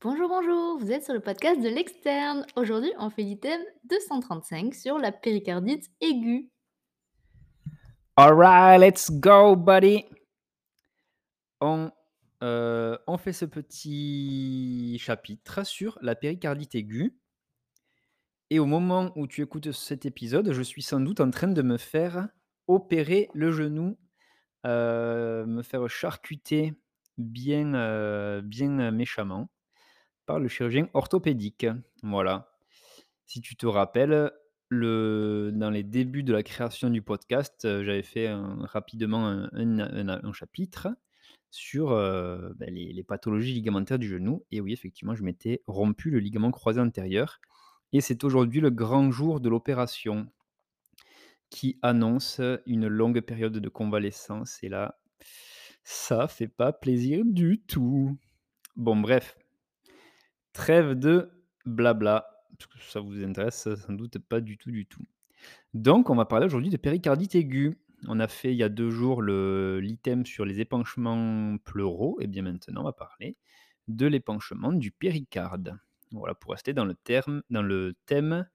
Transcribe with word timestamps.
Bonjour, 0.00 0.28
bonjour, 0.28 0.78
vous 0.78 0.92
êtes 0.92 1.02
sur 1.02 1.12
le 1.12 1.18
podcast 1.18 1.60
de 1.60 1.68
l'externe. 1.68 2.46
Aujourd'hui, 2.54 2.92
on 3.00 3.10
fait 3.10 3.24
l'item 3.24 3.60
235 3.90 4.72
sur 4.72 4.96
la 4.96 5.10
péricardite 5.10 5.90
aiguë. 6.00 6.48
Alright, 8.14 8.80
let's 8.80 9.10
go, 9.10 9.56
buddy. 9.56 10.04
On, 11.60 11.90
euh, 12.44 12.96
on 13.08 13.18
fait 13.18 13.32
ce 13.32 13.44
petit 13.44 14.96
chapitre 15.00 15.66
sur 15.66 15.98
la 16.00 16.14
péricardite 16.14 16.76
aiguë. 16.76 17.18
Et 18.50 18.60
au 18.60 18.66
moment 18.66 19.10
où 19.16 19.26
tu 19.26 19.42
écoutes 19.42 19.72
cet 19.72 20.06
épisode, 20.06 20.52
je 20.52 20.62
suis 20.62 20.82
sans 20.82 21.00
doute 21.00 21.18
en 21.18 21.32
train 21.32 21.48
de 21.48 21.62
me 21.62 21.76
faire 21.76 22.28
opérer 22.68 23.30
le 23.34 23.50
genou, 23.50 23.98
euh, 24.64 25.44
me 25.44 25.64
faire 25.64 25.90
charcuter 25.90 26.72
bien, 27.16 27.74
euh, 27.74 28.40
bien 28.42 28.92
méchamment 28.92 29.50
par 30.28 30.38
le 30.38 30.46
chirurgien 30.46 30.88
orthopédique. 30.92 31.66
Voilà. 32.02 32.52
Si 33.24 33.40
tu 33.40 33.56
te 33.56 33.66
rappelles, 33.66 34.30
le, 34.68 35.50
dans 35.54 35.70
les 35.70 35.82
débuts 35.82 36.22
de 36.22 36.34
la 36.34 36.42
création 36.42 36.90
du 36.90 37.00
podcast, 37.00 37.64
euh, 37.64 37.82
j'avais 37.82 38.02
fait 38.02 38.30
rapidement 38.60 39.26
un 39.52 40.32
chapitre 40.32 40.88
sur 41.50 41.92
euh, 41.92 42.50
ben, 42.56 42.72
les, 42.72 42.92
les 42.92 43.02
pathologies 43.02 43.54
ligamentaires 43.54 43.98
du 43.98 44.06
genou. 44.06 44.44
Et 44.50 44.60
oui, 44.60 44.74
effectivement, 44.74 45.14
je 45.14 45.22
m'étais 45.22 45.62
rompu 45.66 46.10
le 46.10 46.18
ligament 46.18 46.50
croisé 46.50 46.78
antérieur. 46.78 47.40
Et 47.94 48.02
c'est 48.02 48.22
aujourd'hui 48.22 48.60
le 48.60 48.68
grand 48.68 49.10
jour 49.10 49.40
de 49.40 49.48
l'opération 49.48 50.30
qui 51.48 51.78
annonce 51.80 52.42
une 52.66 52.86
longue 52.86 53.22
période 53.22 53.56
de 53.56 53.68
convalescence. 53.70 54.62
Et 54.62 54.68
là, 54.68 54.98
ça 55.84 56.28
fait 56.28 56.48
pas 56.48 56.74
plaisir 56.74 57.22
du 57.24 57.62
tout. 57.66 58.18
Bon, 58.76 58.94
bref, 58.94 59.38
trêve 60.58 60.94
de 60.94 61.30
blabla, 61.66 62.28
parce 62.58 62.66
que 62.66 62.80
ça 62.90 62.98
vous 62.98 63.22
intéresse 63.22 63.68
sans 63.76 63.92
doute 63.92 64.18
pas 64.18 64.40
du 64.40 64.58
tout, 64.58 64.72
du 64.72 64.86
tout. 64.86 65.04
Donc, 65.72 66.10
on 66.10 66.16
va 66.16 66.24
parler 66.24 66.46
aujourd'hui 66.46 66.68
de 66.68 66.76
péricardite 66.76 67.36
aiguë. 67.36 67.78
On 68.08 68.18
a 68.18 68.26
fait 68.26 68.52
il 68.52 68.56
y 68.56 68.64
a 68.64 68.68
deux 68.68 68.90
jours 68.90 69.22
l'item 69.22 70.26
sur 70.26 70.44
les 70.44 70.60
épanchements 70.60 71.58
pleuraux, 71.58 72.18
et 72.20 72.26
bien 72.26 72.42
maintenant, 72.42 72.80
on 72.80 72.84
va 72.84 72.92
parler 72.92 73.36
de 73.86 74.06
l'épanchement 74.06 74.72
du 74.72 74.90
péricarde. 74.90 75.78
Voilà, 76.10 76.34
pour 76.34 76.50
rester 76.50 76.72
dans 76.72 76.84
le, 76.84 76.94
terme, 76.94 77.42
dans 77.50 77.62
le 77.62 77.94
thème 78.06 78.48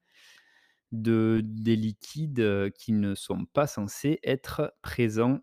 de, 0.92 1.40
des 1.42 1.78
liquides 1.78 2.42
euh, 2.42 2.70
qui 2.70 2.92
ne 2.92 3.16
sont 3.16 3.46
pas 3.46 3.66
censés 3.66 4.20
être 4.24 4.74
présents. 4.82 5.40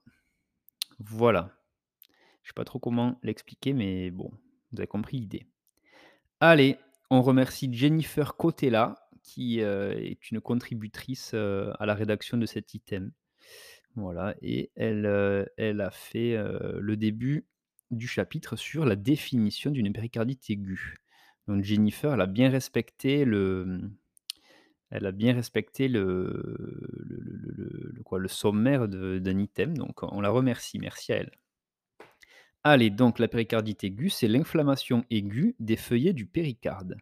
Voilà. 0.98 1.56
Je 2.42 2.50
sais 2.50 2.54
pas 2.54 2.64
trop 2.64 2.78
comment 2.78 3.18
l'expliquer, 3.22 3.72
mais 3.72 4.10
bon, 4.10 4.30
vous 4.72 4.80
avez 4.80 4.88
compris 4.88 5.18
l'idée. 5.18 5.49
Allez, 6.42 6.78
on 7.10 7.20
remercie 7.20 7.68
Jennifer 7.70 8.34
Cotella, 8.34 8.94
qui 9.22 9.60
euh, 9.60 9.92
est 9.92 10.30
une 10.30 10.40
contributrice 10.40 11.32
euh, 11.34 11.70
à 11.78 11.84
la 11.84 11.94
rédaction 11.94 12.38
de 12.38 12.46
cet 12.46 12.72
item. 12.72 13.12
Voilà, 13.94 14.34
et 14.40 14.70
elle, 14.74 15.04
euh, 15.04 15.44
a 15.58 15.90
fait 15.90 16.38
le 16.78 16.96
début 16.96 17.46
du 17.90 18.08
chapitre 18.08 18.56
sur 18.56 18.86
la 18.86 18.96
définition 18.96 19.70
d'une 19.70 19.92
péricardite 19.92 20.48
aiguë. 20.48 20.96
Donc 21.46 21.62
Jennifer, 21.62 22.14
elle 22.14 22.20
a 22.22 22.26
bien 22.26 22.48
respecté 22.48 23.26
le, 23.26 23.80
elle 24.90 25.04
a 25.06 25.12
bien 25.12 25.34
respecté 25.34 25.88
le, 25.88 26.42
le, 28.12 28.28
sommaire 28.28 28.88
d'un 28.88 29.38
item, 29.38 29.76
donc 29.76 30.02
on 30.02 30.20
la 30.20 30.30
remercie, 30.30 30.78
merci 30.78 31.12
à 31.12 31.16
elle. 31.16 31.39
Allez, 32.62 32.90
donc 32.90 33.18
la 33.18 33.28
péricardite 33.28 33.84
aiguë, 33.84 34.10
c'est 34.10 34.28
l'inflammation 34.28 35.04
aiguë 35.10 35.56
des 35.60 35.76
feuillets 35.76 36.12
du 36.12 36.26
péricarde. 36.26 36.96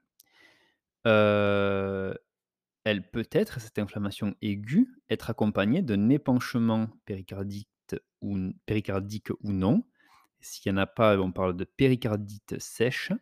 Euh, 1.06 2.14
elle 2.84 3.10
peut 3.10 3.26
être, 3.32 3.60
cette 3.60 3.78
inflammation 3.78 4.36
aiguë, 4.40 4.88
être 5.10 5.30
accompagnée 5.30 5.82
d'un 5.82 6.10
épanchement 6.10 6.88
péricardique 7.06 7.68
ou, 8.20 9.52
non. 9.52 9.84
S'il 10.40 10.72
n'y 10.72 10.78
en 10.78 10.82
a 10.82 10.86
pas, 10.86 11.18
on 11.18 11.32
parle 11.32 11.56
de 11.56 11.64
péricardite 11.64 12.58
sèche. 12.60 13.12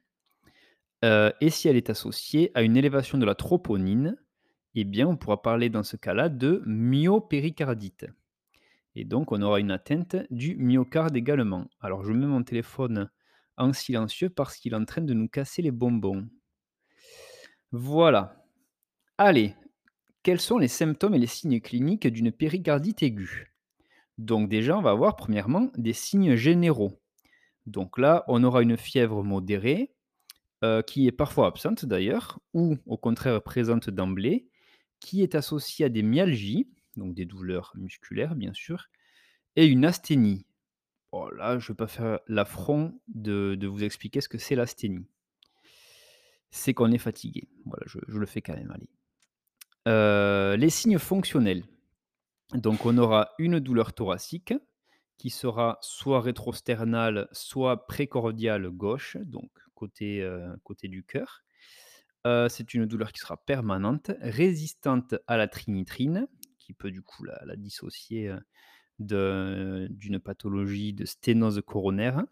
Euh, 1.05 1.31
et 1.41 1.51
si 1.51 1.69
elle 1.69 1.77
est 1.77 1.91
associée 1.91 2.51
à 2.55 2.63
une 2.63 2.77
élévation 2.77 3.17
de 3.17 3.25
la 3.25 3.35
troponine, 3.35 4.17
eh 4.75 4.85
bien, 4.85 5.09
on 5.09 5.17
pourra 5.17 5.41
parler 5.41 5.71
dans 5.71 5.83
ce 5.83 5.97
cas-là 5.97 6.29
de 6.29 6.63
myopéricardite. 6.67 8.07
Et 8.99 9.05
donc, 9.05 9.31
on 9.31 9.43
aura 9.43 9.61
une 9.61 9.71
atteinte 9.71 10.17
du 10.31 10.57
myocarde 10.57 11.15
également. 11.15 11.69
Alors, 11.81 12.03
je 12.03 12.13
mets 12.13 12.27
mon 12.27 12.43
téléphone 12.43 13.11
en 13.59 13.75
silencieux 13.75 14.31
parce 14.31 14.57
qu'il 14.57 14.73
est 14.73 14.77
en 14.77 14.87
train 14.87 15.03
de 15.03 15.13
nous 15.13 15.29
casser 15.29 15.61
les 15.61 15.71
bonbons. 15.71 16.27
Voilà. 17.73 18.43
Allez, 19.19 19.55
quels 20.23 20.41
sont 20.41 20.57
les 20.57 20.69
symptômes 20.69 21.15
et 21.15 21.19
les 21.19 21.27
signes 21.27 21.61
cliniques 21.61 22.07
d'une 22.07 22.33
péricardite 22.33 23.03
aiguë? 23.03 23.53
Donc 24.17 24.49
déjà, 24.49 24.79
on 24.79 24.83
va 24.83 24.93
avoir 24.93 25.17
premièrement 25.17 25.71
des 25.77 25.93
signes 25.93 26.35
généraux. 26.35 26.99
Donc 27.67 27.99
là, 27.99 28.25
on 28.29 28.43
aura 28.45 28.63
une 28.63 28.79
fièvre 28.79 29.23
modérée, 29.23 29.95
euh, 30.65 30.81
qui 30.81 31.07
est 31.07 31.13
parfois 31.13 31.49
absente 31.49 31.85
d'ailleurs, 31.85 32.41
ou 32.55 32.79
au 32.87 32.97
contraire 32.97 33.43
présente 33.43 33.91
d'emblée, 33.91 34.49
qui 35.01 35.23
est 35.23 35.35
associée 35.35 35.85
à 35.85 35.89
des 35.91 36.03
myalgies, 36.03 36.71
donc 36.97 37.15
des 37.15 37.25
douleurs 37.25 37.73
musculaires 37.77 38.35
bien 38.35 38.53
sûr, 38.53 38.89
et 39.57 39.67
une 39.67 39.85
asthénie. 39.85 40.47
Oh 41.13 41.29
je 41.31 41.55
ne 41.55 41.59
vais 41.59 41.75
pas 41.75 41.87
faire 41.87 42.21
l'affront 42.27 43.01
de, 43.09 43.59
vous 43.67 43.85
expliquer 43.85 44.21
ce 44.21 44.29
que 44.29 44.39
c'est 44.39 44.55
l'asthénie. 44.55 45.07
C'est 46.51 46.75
qu'on 46.75 46.93
est 46.93 46.99
fatigué. 46.99 47.49
Voilà, 47.65 47.85
je, 47.87 47.99
le 48.07 48.27
fais 48.27 48.43
quand 48.43 48.55
même, 48.55 48.71
allez. 48.71 48.91
Euh, 49.89 50.57
les 50.57 50.71
signes 50.71 50.99
fonctionnels. 50.99 51.65
Donc, 52.55 52.87
on 52.87 52.97
aura 52.99 53.31
une 53.39 53.61
douleur 53.61 53.93
thoracique 53.93 54.55
qui 55.19 55.31
sera 55.31 55.79
soit 55.81 56.21
rétrosternale, 56.21 57.29
soit 57.33 57.87
précordiale 57.87 58.69
gauche, 58.71 59.17
donc 59.25 59.51
côté, 59.75 60.23
euh, 60.23 60.55
du 60.85 61.05
cœur. 61.05 61.43
Euh, 62.27 62.49
c'est 62.49 62.75
une 62.75 62.87
douleur 62.87 63.13
qui 63.13 63.21
sera 63.21 63.37
permanente, 63.37 64.11
résistante 64.21 65.15
à 65.27 65.37
la 65.37 65.49
trinitrine, 65.49 66.27
qui 66.67 66.73
peut 66.73 66.91
du 66.91 67.03
coup 67.03 67.25
la, 67.25 67.55
dissocier 67.55 68.35
euh, 69.13 69.87
d'une 69.89 70.19
pathologie 70.19 70.93
de 70.93 71.05
sténose 71.05 71.63
coronaire. 71.65 72.25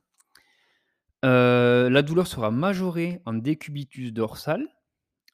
Euh, 1.24 1.88
la 1.88 2.02
douleur 2.02 2.26
sera 2.26 2.50
majorée 2.50 3.22
en 3.26 3.34
décubitus 3.34 4.12
dorsal, 4.12 4.66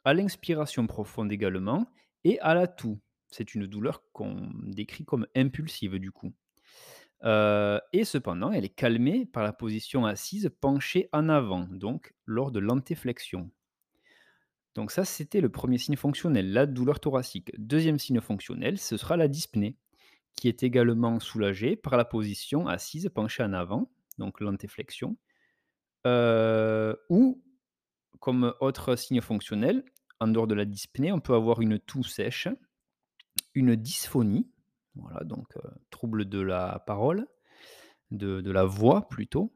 à 0.05 0.13
l'inspiration 0.13 0.87
profonde 0.87 1.33
également, 1.33 1.91
et 2.25 2.39
à 2.41 2.55
la 2.55 2.67
toux. 2.67 3.01
C'est 3.31 3.55
une 3.55 3.67
douleur 3.67 4.03
qu'on 4.13 4.51
décrit 4.65 5.07
comme 5.07 5.27
impulsive 5.35 5.99
du 5.99 6.13
coup. 6.13 6.35
Euh, 7.25 7.81
et 7.95 8.05
cependant, 8.05 8.53
elle 8.53 8.65
est 8.65 8.75
calmée 8.75 9.25
par 9.25 9.43
la 9.43 9.55
position 9.55 10.05
assise 10.05 10.51
penchée 10.61 11.09
en 11.13 11.31
avant, 11.31 11.67
donc 11.71 12.13
lors 12.27 12.51
de 12.51 12.61
l'antéflexion. 12.61 13.51
Donc 14.75 14.91
ça, 14.93 15.05
c'était 15.05 15.41
le 15.41 15.49
premier 15.49 15.79
signe 15.79 15.97
fonctionnel, 15.97 16.53
la 16.53 16.67
douleur 16.67 17.01
thoracique. 17.01 17.51
Deuxième 17.59 17.99
signe 17.99 18.21
fonctionnel, 18.21 18.79
ce 18.79 18.97
sera 18.97 19.17
la 19.17 19.29
dyspnée, 19.29 19.77
qui 20.37 20.49
est 20.49 20.63
également 20.63 21.19
soulagée 21.19 21.77
par 21.77 21.97
la 21.97 22.05
position 22.05 22.69
assise 22.69 23.11
penchée 23.13 23.43
en 23.43 23.53
avant, 23.53 23.91
donc 24.19 24.41
l'antéflexion. 24.41 25.17
Euh, 26.07 26.95
ou, 27.09 27.43
comme 28.21 28.55
autre 28.61 28.97
signe 28.97 29.21
fonctionnel, 29.21 29.85
en 30.21 30.29
dehors 30.29 30.47
de 30.47 30.55
la 30.55 30.65
dyspnée, 30.65 31.13
on 31.13 31.21
peut 31.21 31.35
avoir 31.35 31.61
une 31.61 31.79
toux 31.79 32.05
sèche, 32.05 32.49
une 33.55 33.75
dysphonie, 33.75 34.51
voilà, 34.95 35.25
donc 35.25 35.57
euh, 35.57 35.69
trouble 35.91 36.27
de 36.27 36.41
la 36.41 36.83
parole, 36.87 37.27
de, 38.11 38.51
la 38.51 38.65
voix 38.65 39.09
plutôt, 39.09 39.53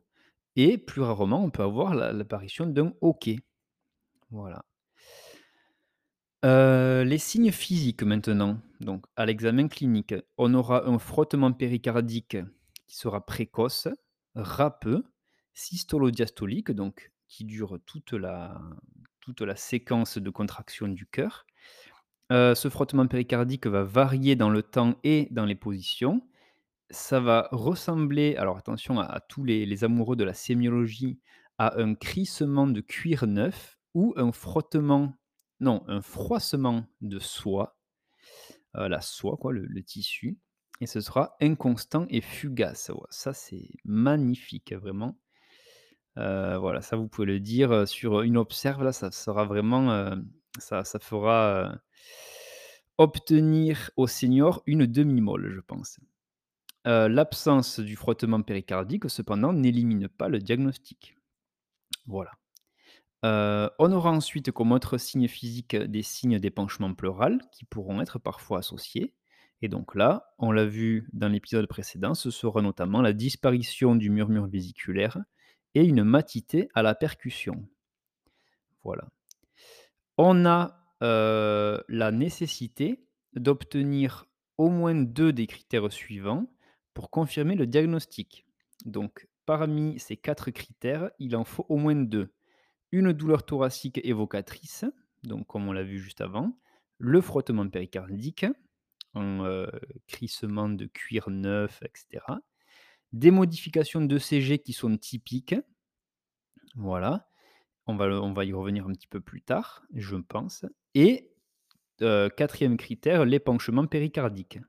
et 0.56 0.79
plus 0.79 1.03
rarement, 1.03 1.44
on 1.44 1.50
peut 1.50 1.62
avoir 1.62 1.94
la- 1.94 2.12
l'apparition 2.12 2.67
d'un 2.67 2.93
hoquet. 3.00 3.41
Voilà. 4.31 4.65
Euh, 6.44 7.05
les 7.05 7.17
signes 7.17 7.52
physiques 7.52 8.02
maintenant. 8.02 8.58
Donc, 8.81 9.06
à 9.17 9.25
l'examen 9.25 9.67
clinique, 9.67 10.14
on 10.37 10.52
aura 10.52 10.87
un 10.87 10.99
frottement 10.99 11.52
péricardique 11.52 12.37
qui 12.87 12.96
sera 12.96 13.25
précoce, 13.25 13.88
râpeux, 14.35 15.05
systolo-diastolique, 15.55 16.70
donc 16.70 17.12
qui 17.29 17.44
dure 17.44 17.79
toute 17.87 18.12
la, 18.12 18.61
toute 19.20 19.41
la 19.41 19.56
séquence 19.56 20.19
de 20.19 20.29
contraction 20.29 20.87
du 20.87 21.06
cœur. 21.06 21.46
Euh, 22.31 22.55
ce 22.55 22.69
frottement 22.69 23.06
péricardique 23.06 23.67
va 23.67 23.82
varier 23.82 24.37
dans 24.37 24.50
le 24.50 24.62
temps 24.62 24.97
et 25.02 25.29
dans 25.31 25.47
les 25.47 25.55
positions. 25.55 26.29
Ça 26.90 27.20
va 27.20 27.49
ressembler, 27.52 28.37
alors 28.37 28.58
attention 28.58 29.00
à, 29.00 29.20
tous 29.20 29.44
les, 29.44 29.64
les 29.64 29.82
amoureux 29.82 30.17
de 30.17 30.25
la 30.25 30.35
sémiologie, 30.35 31.19
à 31.56 31.81
un 31.81 31.94
crissement 31.94 32.67
de 32.67 32.82
cuir 32.82 33.26
neuf 33.26 33.79
ou 33.94 34.12
un 34.17 34.32
frottement, 34.32 35.14
non, 35.64 35.82
un 35.88 36.02
froissement 36.02 36.84
de 37.00 37.19
soie, 37.19 37.76
euh, 38.76 38.88
la 38.88 39.00
soie, 39.00 39.37
quoi, 39.37 39.52
le, 39.52 39.82
tissu, 39.82 40.38
et 40.81 40.87
ce 40.87 41.00
sera 41.00 41.37
inconstant 41.40 42.06
et 42.11 42.20
fugace. 42.20 42.90
Ça, 43.11 43.32
c'est 43.32 43.69
magnifique, 43.84 44.72
vraiment. 44.75 45.19
Heu, 46.19 46.56
voilà, 46.58 46.82
ça 46.82 46.96
vous 46.96 47.08
pouvez 47.08 47.26
le 47.26 47.40
dire, 47.40 47.72
heu, 47.72 47.87
sur 47.87 48.22
une 48.22 48.37
observe 48.37 48.84
là, 48.84 48.93
ça 48.93 49.11
sera 49.11 49.44
vraiment, 49.44 50.14
ça 50.58 50.84
ça 50.84 50.99
fera, 51.00 51.81
obtenir 52.99 53.90
au 53.96 54.06
senior 54.06 54.62
une 54.66 54.87
demi-molle, 54.87 55.52
je 55.55 55.61
pense. 55.61 55.99
L'absence 56.84 57.81
du 57.81 57.96
frottement 57.96 58.43
péricardique 58.43 59.08
cependant 59.08 59.55
n'élimine 59.55 60.08
pas 60.08 60.28
le 60.28 60.38
diagnostic. 60.38 61.16
Voilà. 62.06 62.32
Heu, 63.25 63.71
on 63.79 63.93
aura 63.93 64.11
ensuite 64.12 64.53
comme 64.53 64.73
autre 64.73 64.99
signe 64.99 65.29
physique 65.29 65.76
des 65.76 66.03
signes 66.03 66.38
d'épanchement 66.38 66.94
pleural 66.94 67.41
qui 67.53 67.65
pourront 67.65 68.00
être 68.00 68.19
parfois 68.19 68.59
associés 68.59 69.15
et 69.62 69.69
donc 69.69 69.94
là, 69.94 70.35
on 70.38 70.53
l'a 70.53 70.67
vu 70.67 71.09
dans 71.15 71.29
l'épisode 71.29 71.67
précédent, 71.67 72.15
ce 72.15 72.31
sera 72.31 72.61
notamment 72.61 73.00
la 73.00 73.15
disparition 73.15 73.97
du 73.97 74.11
murmure 74.11 74.47
vésiculaire 74.47 75.19
et 75.75 75.85
une 75.85 76.05
matité 76.05 76.69
à 76.75 76.82
la 76.82 76.94
percussion. 76.94 77.67
Voilà. 78.82 79.09
On 80.19 80.44
a, 80.47 80.85
heu, 81.03 81.82
la 81.88 82.11
nécessité 82.11 83.05
d'obtenir 83.35 84.26
au 84.59 84.69
moins 84.69 84.94
2 84.94 85.32
des 85.32 85.47
critères 85.47 85.93
suivants 85.93 86.47
pour 86.94 87.11
confirmer 87.11 87.55
le 87.56 87.67
diagnostic. 87.67 88.47
Donc 88.85 89.29
parmi 89.47 89.99
ces 89.99 90.17
4 90.17 90.50
critères, 90.50 91.11
il 91.19 91.37
en 91.37 91.44
faut 91.44 91.67
au 91.69 91.76
moins 91.76 91.97
2. 91.97 92.32
Une 92.94 93.12
douleur 93.12 93.44
thoracique 93.44 94.00
évocatrice, 94.05 94.85
donc 95.25 95.49
comme 95.49 95.67
on 95.67 95.73
l'a 95.73 95.82
vu 95.82 95.99
juste 95.99 96.20
avant, 96.20 96.56
le 96.99 97.20
frottement 97.20 97.69
péricardique, 97.69 98.46
un, 99.14 99.44
heu, 99.44 99.69
crissement 100.06 100.69
de 100.69 100.87
cuir 100.87 101.29
neuf 101.29 101.82
et 101.82 101.91
cetera. 101.94 102.41
Des 103.12 103.32
modifications 103.32 104.00
d'ECG 104.00 104.61
qui 104.61 104.73
sont 104.73 104.96
typiques. 104.96 105.56
Voilà, 106.76 107.29
on 107.87 107.96
va 107.96 108.44
y 108.44 108.52
revenir 108.52 108.87
un 108.87 108.93
petit 108.93 109.08
peu 109.08 109.20
plus 109.20 109.43
tard, 109.43 109.85
je 109.94 110.17
pense 110.17 110.64
et 110.94 111.32
heu, 112.02 112.31
4e 112.37 112.76
critère, 112.76 113.25
l'épanchement 113.25 113.87
péricardique. 113.87 114.61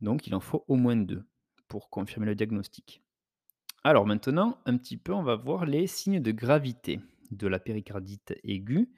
Donc 0.00 0.26
il 0.26 0.34
en 0.34 0.40
faut 0.40 0.64
au 0.68 0.76
moins 0.76 0.96
2 0.96 1.24
pour 1.68 1.90
confirmer 1.90 2.26
le 2.26 2.34
diagnostic. 2.34 3.03
Alors 3.84 4.06
maintenant, 4.06 4.58
un 4.66 4.76
petit 4.76 4.96
peu, 4.96 5.12
on 5.12 5.22
va 5.22 5.36
voir 5.36 5.66
les 5.66 5.86
signes 5.86 6.20
de 6.20 6.32
gravité 6.32 7.00
de 7.30 7.46
la 7.46 7.58
péricardite 7.58 8.34
aiguë 8.44 8.88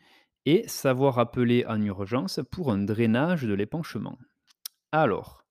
et 0.44 0.66
savoir 0.68 1.18
appeler 1.18 1.64
en 1.66 1.80
urgence 1.82 2.40
pour 2.50 2.70
un 2.70 2.78
drainage 2.78 3.42
de 3.42 3.54
l'épanchement. 3.54 4.18
Alors, 4.92 5.44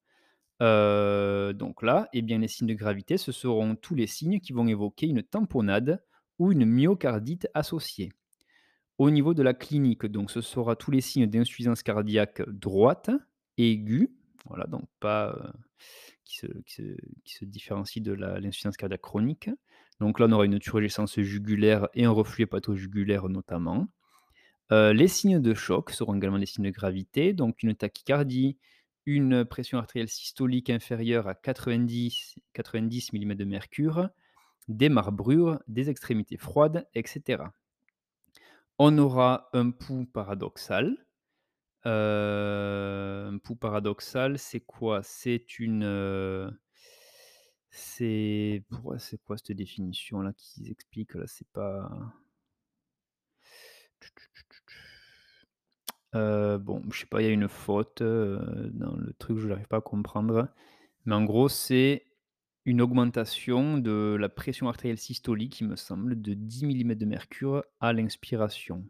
heu, 0.62 1.54
donc 1.56 1.84
là, 1.84 2.10
eh 2.14 2.22
bien, 2.22 2.40
les 2.40 2.48
signes 2.50 2.68
de 2.68 2.74
gravité, 2.76 3.18
ce 3.18 3.32
seront 3.32 3.76
tous 3.76 3.96
les 3.96 4.08
signes 4.08 4.40
qui 4.40 4.54
vont 4.54 4.68
évoquer 4.68 5.08
une 5.08 5.24
tamponnade 5.24 6.04
ou 6.40 6.52
une 6.52 6.66
myocardite 6.66 7.48
associée. 7.54 8.12
Au 8.98 9.12
niveau 9.12 9.34
de 9.34 9.44
la 9.44 9.54
clinique, 9.54 10.06
donc 10.06 10.32
ce 10.32 10.42
sera 10.42 10.76
tous 10.76 10.92
les 10.92 11.02
signes 11.02 11.28
d'insuffisance 11.28 11.84
cardiaque 11.84 12.44
droite, 12.50 13.12
aiguë, 13.58 14.12
voilà, 14.48 14.66
donc 14.68 14.86
pas, 15.00 15.34
heu, 15.34 15.54
qui 16.24 16.38
se 17.26 17.46
différencie 17.46 18.04
de 18.04 18.14
l'insuffisance 18.14 18.78
cardiaque 18.78 19.02
chronique. 19.02 19.50
Donc 20.00 20.20
là, 20.20 20.26
on 20.28 20.32
aura 20.32 20.46
une 20.46 20.60
turgescence 20.60 21.20
jugulaire 21.20 21.88
et 21.94 22.06
un 22.06 22.12
reflux 22.12 22.44
hépato-jugulaire 22.44 23.30
notamment. 23.30 23.88
Heu, 24.72 24.92
les 24.92 25.08
signes 25.08 25.40
de 25.40 25.54
choc 25.54 25.92
seront 25.92 26.16
également 26.16 26.40
des 26.40 26.46
signes 26.46 26.66
de 26.66 26.72
gravité, 26.72 27.34
donc 27.34 27.62
une 27.64 27.76
tachycardie, 27.76 28.58
une 29.06 29.46
pression 29.46 29.78
artérielle 29.78 30.10
systolique 30.10 30.70
inférieure 30.72 31.28
à 31.28 31.34
90-90 31.36 33.14
millimètres 33.14 33.40
de 33.40 33.46
mercure, 33.46 34.10
des 34.68 34.90
marbrures, 34.90 35.60
des 35.68 35.92
extrémités 35.92 36.38
froides, 36.38 36.88
et 36.96 37.06
cetera. 37.06 37.54
On 38.80 38.98
aura 38.98 39.50
un 39.54 39.70
pouls 39.70 40.08
paradoxal. 40.08 40.98
Heu, 41.86 43.28
un 43.34 43.38
pouls 43.38 43.56
paradoxal, 43.56 44.40
c'est 44.40 44.60
quoi? 44.62 45.02
C'est 45.04 45.60
une, 45.60 45.84
heu, 45.84 46.52
c'est 47.70 48.64
quoi 48.72 48.98
cette 49.38 49.52
définition-là 49.52 50.34
qu'ils 50.34 50.72
expliquent 50.72 51.14
là? 51.16 51.26
C'est 51.28 51.48
pas 51.50 51.90
bon, 56.14 56.82
je 56.92 57.00
sais 57.00 57.06
pas, 57.06 57.22
il 57.22 57.26
y 57.26 57.28
a 57.30 57.32
une 57.32 57.48
faute, 57.48 58.02
dans 58.02 58.96
le 58.96 59.14
truc, 59.20 59.38
je 59.40 59.48
n'arrive 59.48 59.68
pas 59.68 59.78
à 59.78 59.82
comprendre. 59.82 60.48
Mais 61.06 61.16
en 61.16 61.24
gros, 61.26 61.50
c'est 61.50 62.06
une 62.66 62.82
augmentation 62.82 63.78
de 63.78 64.18
la 64.20 64.30
pression 64.30 64.70
artérielle 64.70 64.98
systolique, 65.00 65.62
il 65.62 65.68
me 65.70 65.76
semble, 65.76 66.22
de 66.22 66.34
10 66.34 66.66
millimètres 66.66 67.02
de 67.02 67.06
mercure 67.06 67.64
à 67.80 67.94
l'inspiration. 67.94 68.86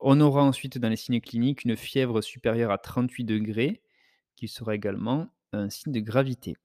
On 0.00 0.20
aura 0.20 0.42
ensuite 0.42 0.78
dans 0.78 0.88
les 0.88 0.96
signes 0.96 1.20
cliniques 1.20 1.64
une 1.64 1.76
fièvre 1.76 2.20
supérieure 2.20 2.70
à 2.70 2.78
38°, 2.78 3.82
qui 4.36 4.48
sera 4.48 4.74
également 4.74 5.28
un 5.52 5.70
signe 5.70 5.92
de 5.92 6.00
gravité. 6.00 6.56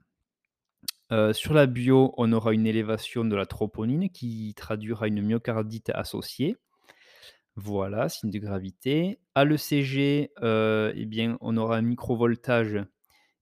Heu, 1.12 1.34
sur 1.34 1.54
la 1.54 1.66
bio, 1.66 2.14
on 2.18 2.32
aura 2.34 2.54
une 2.54 2.68
élévation 2.68 3.26
de 3.26 3.36
la 3.36 3.46
troponine 3.46 4.10
qui 4.10 4.54
traduira 4.56 5.08
une 5.08 5.22
myocardite 5.22 5.90
associée. 5.92 6.58
Voilà, 7.56 8.10
signe 8.10 8.32
de 8.32 8.40
gravité. 8.40 9.20
À 9.36 9.46
l'ECG, 9.46 10.32
heu, 10.42 10.94
eh 10.96 11.06
bien, 11.06 11.38
on 11.42 11.58
aura 11.58 11.78
un 11.78 11.82
microvoltage 11.82 12.78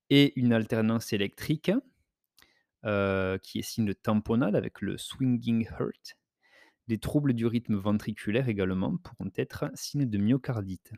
et 0.10 0.34
une 0.40 0.54
alternance 0.54 1.14
électrique, 1.14 1.72
heu, 2.86 3.40
qui 3.44 3.60
est 3.60 3.62
signe 3.62 3.86
de 3.86 3.94
tamponnade 3.94 4.56
avec 4.56 4.82
le 4.82 4.98
swinging 4.98 5.68
heart. 5.80 6.16
Des 6.88 6.98
troubles 6.98 7.34
du 7.34 7.46
rythme 7.46 7.76
ventriculaire 7.76 8.50
également 8.50 8.98
pourront 8.98 9.32
être 9.38 9.72
signe 9.76 10.06
de 10.10 10.18
myocardite. 10.18 10.92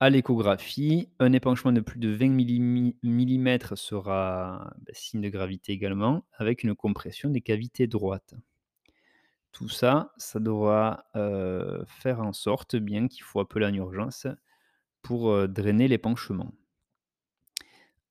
À 0.00 0.10
l'échographie, 0.10 1.08
un 1.20 1.32
épanchement 1.32 1.70
de 1.70 1.80
plus 1.80 2.00
de 2.00 2.08
20 2.08 2.30
millimi 2.30 2.96
millimètres 3.04 3.78
sera, 3.78 4.74
bah, 4.80 4.92
signe 4.92 5.20
de 5.20 5.28
gravité 5.28 5.72
également, 5.72 6.24
avec 6.32 6.64
une 6.64 6.74
compression 6.74 7.30
des 7.30 7.42
cavités 7.42 7.86
droites. 7.86 8.34
Tout 9.52 9.68
ça, 9.68 10.12
ça 10.16 10.40
devra, 10.40 11.04
heu, 11.14 11.84
faire 11.86 12.20
en 12.20 12.32
sorte 12.32 12.76
bien 12.76 13.08
qu'il 13.08 13.24
faut 13.24 13.40
appeler 13.40 13.66
en 13.66 13.74
urgence 13.74 14.26
pour, 15.02 15.30
heu, 15.32 15.48
drainer 15.48 15.88
l'épanchement. 15.88 16.52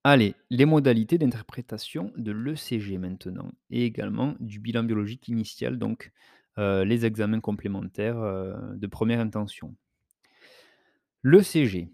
Allez, 0.03 0.33
les 0.49 0.65
modalités 0.65 1.17
d'interprétation 1.19 2.11
de 2.17 2.31
l'ECG 2.31 2.97
maintenant 2.97 3.51
et 3.69 3.85
également 3.85 4.35
du 4.39 4.59
bilan 4.59 4.83
biologique 4.83 5.27
initial, 5.27 5.77
donc 5.77 6.11
heu, 6.57 6.83
les 6.83 7.05
examens 7.05 7.39
complémentaires, 7.39 8.17
heu, 8.19 8.55
de 8.75 8.87
première 8.87 9.19
intention. 9.19 9.75
L'ECG, 11.23 11.89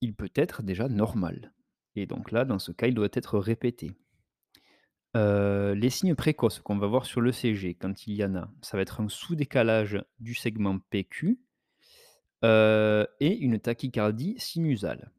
il 0.00 0.14
peut 0.14 0.30
être 0.34 0.62
déjà 0.62 0.88
normal 0.88 1.52
et 1.94 2.06
donc 2.06 2.30
là, 2.32 2.44
dans 2.44 2.58
ce 2.58 2.72
cas, 2.72 2.86
il 2.86 2.94
doit 2.94 3.08
être 3.12 3.38
répété. 3.38 3.92
Heu, 5.14 5.74
les 5.74 5.90
signes 5.90 6.14
précoces 6.14 6.60
qu'on 6.60 6.78
va 6.78 6.86
voir 6.86 7.04
sur 7.04 7.20
l'ECG 7.20 7.74
quand 7.74 8.06
il 8.06 8.14
y 8.14 8.24
en 8.24 8.34
a, 8.34 8.50
ça 8.62 8.78
va 8.78 8.82
être 8.82 9.00
un 9.00 9.08
sous-décalage 9.08 10.02
du 10.20 10.34
segment 10.34 10.78
PQ, 10.78 11.38
et 12.44 13.36
une 13.38 13.60
tachycardie 13.60 14.34
sinusale. 14.38 15.12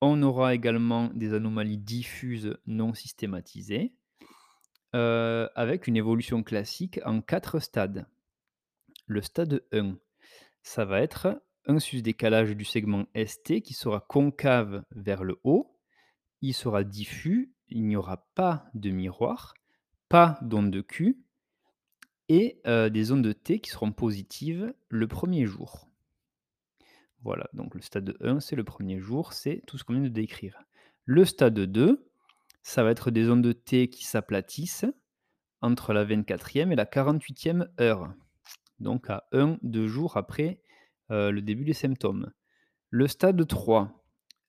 On 0.00 0.22
aura 0.22 0.54
également 0.54 1.08
des 1.14 1.34
anomalies 1.34 1.78
diffuses 1.78 2.56
non 2.66 2.94
systématisées, 2.94 3.94
heu, 4.94 5.48
avec 5.54 5.86
une 5.86 5.96
évolution 5.96 6.42
classique 6.42 7.00
en 7.04 7.20
4 7.20 7.58
stades. 7.60 8.06
Le 9.06 9.22
stade 9.22 9.64
1, 9.72 9.96
ça 10.62 10.84
va 10.84 11.00
être 11.00 11.42
un 11.66 11.78
sus-décalage 11.78 12.56
du 12.56 12.64
segment 12.64 13.06
ST 13.14 13.60
qui 13.60 13.74
sera 13.74 14.00
concave 14.00 14.84
vers 14.92 15.24
le 15.24 15.38
haut, 15.44 15.76
il 16.42 16.54
sera 16.54 16.84
diffus, 16.84 17.52
il 17.68 17.86
n'y 17.86 17.96
aura 17.96 18.28
pas 18.34 18.66
de 18.74 18.90
miroir, 18.90 19.54
pas 20.08 20.38
d'onde 20.42 20.70
de 20.70 20.80
Q 20.80 21.18
et 22.28 22.60
heu, 22.66 22.90
des 22.90 23.12
ondes 23.12 23.22
de 23.22 23.32
T 23.32 23.60
qui 23.60 23.70
seront 23.70 23.92
positives 23.92 24.72
le 24.88 25.08
premier 25.08 25.46
jour. 25.46 25.88
Voilà, 27.22 27.48
donc 27.52 27.74
le 27.74 27.82
stade 27.82 28.16
1, 28.20 28.40
c'est 28.40 28.56
le 28.56 28.64
premier 28.64 28.98
jour, 28.98 29.32
c'est 29.32 29.62
tout 29.66 29.76
ce 29.76 29.84
qu'on 29.84 29.92
vient 29.92 30.02
de 30.02 30.08
décrire. 30.08 30.62
Le 31.04 31.24
stade 31.24 31.58
2, 31.58 32.09
ça 32.62 32.82
va 32.82 32.90
être 32.90 33.10
des 33.10 33.30
ondes 33.30 33.42
de 33.42 33.52
T 33.52 33.88
qui 33.88 34.04
s'aplatissent 34.04 34.86
entre 35.60 35.92
la 35.92 36.04
24e 36.04 36.72
et 36.72 36.76
la 36.76 36.86
48e 36.86 37.68
heure, 37.80 38.12
donc 38.78 39.10
à 39.10 39.24
1-2 39.32 39.86
jours 39.86 40.16
après, 40.16 40.62
heu, 41.10 41.30
le 41.30 41.42
début 41.42 41.64
des 41.64 41.74
symptômes. 41.74 42.32
Le 42.90 43.06
stade 43.06 43.46
3, 43.46 44.04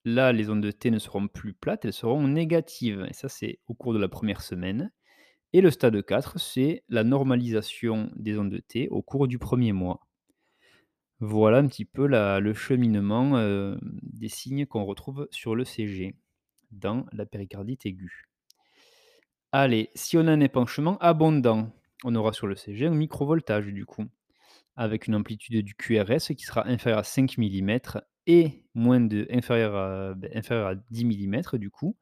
là, 0.05 0.31
les 0.31 0.49
ondes 0.49 0.63
de 0.63 0.71
T 0.71 0.91
ne 0.91 0.99
seront 0.99 1.27
plus 1.27 1.53
plates, 1.53 1.85
elles 1.85 1.93
seront 1.93 2.27
négatives 2.27 3.05
et 3.09 3.13
ça, 3.13 3.29
c'est 3.29 3.59
au 3.67 3.73
cours 3.73 3.93
de 3.93 3.99
la 3.99 4.07
première 4.07 4.41
semaine 4.41 4.91
et 5.53 5.61
le 5.61 5.69
stade 5.69 6.01
4, 6.03 6.39
c'est 6.39 6.83
la 6.87 7.03
normalisation 7.03 8.09
des 8.15 8.37
ondes 8.37 8.51
de 8.51 8.59
T 8.59 8.87
au 8.89 9.01
cours 9.01 9.27
du 9.27 9.37
premier 9.37 9.73
mois. 9.73 10.07
Voilà 11.19 11.57
un 11.59 11.67
petit 11.67 11.85
peu 11.85 12.07
le 12.07 12.53
cheminement, 12.53 13.37
hem, 13.39 13.79
des 14.01 14.29
signes 14.29 14.65
qu'on 14.65 14.85
retrouve 14.85 15.27
sur 15.29 15.55
l'ECG, 15.55 16.15
dans 16.71 17.05
la 17.11 17.25
péricardite 17.25 17.85
aiguë. 17.85 18.27
Allez, 19.51 19.89
si 19.95 20.17
on 20.17 20.27
a 20.27 20.31
un 20.31 20.39
épanchement 20.39 20.97
abondant, 20.99 21.71
on 22.03 22.15
aura 22.15 22.33
sur 22.33 22.47
le 22.47 22.55
CG 22.55 22.87
un 22.87 22.91
microvoltage 22.91 23.67
du 23.67 23.85
coup, 23.85 24.05
avec 24.75 25.07
une 25.07 25.15
amplitude 25.15 25.65
du 25.65 25.75
QRS 25.75 26.35
qui 26.37 26.45
sera 26.45 26.67
inférieure 26.67 26.99
à 26.99 27.03
5 27.03 27.37
millimètres 27.37 28.01
et 28.27 28.65
moins 28.73 29.01
de 29.01 29.27
inférieure 29.31 29.75
à, 29.75 30.13
inférieure 30.33 30.67
à 30.67 30.75
10 30.89 31.05
millimètres 31.05 31.57
du 31.57 31.69
coup, 31.69 31.97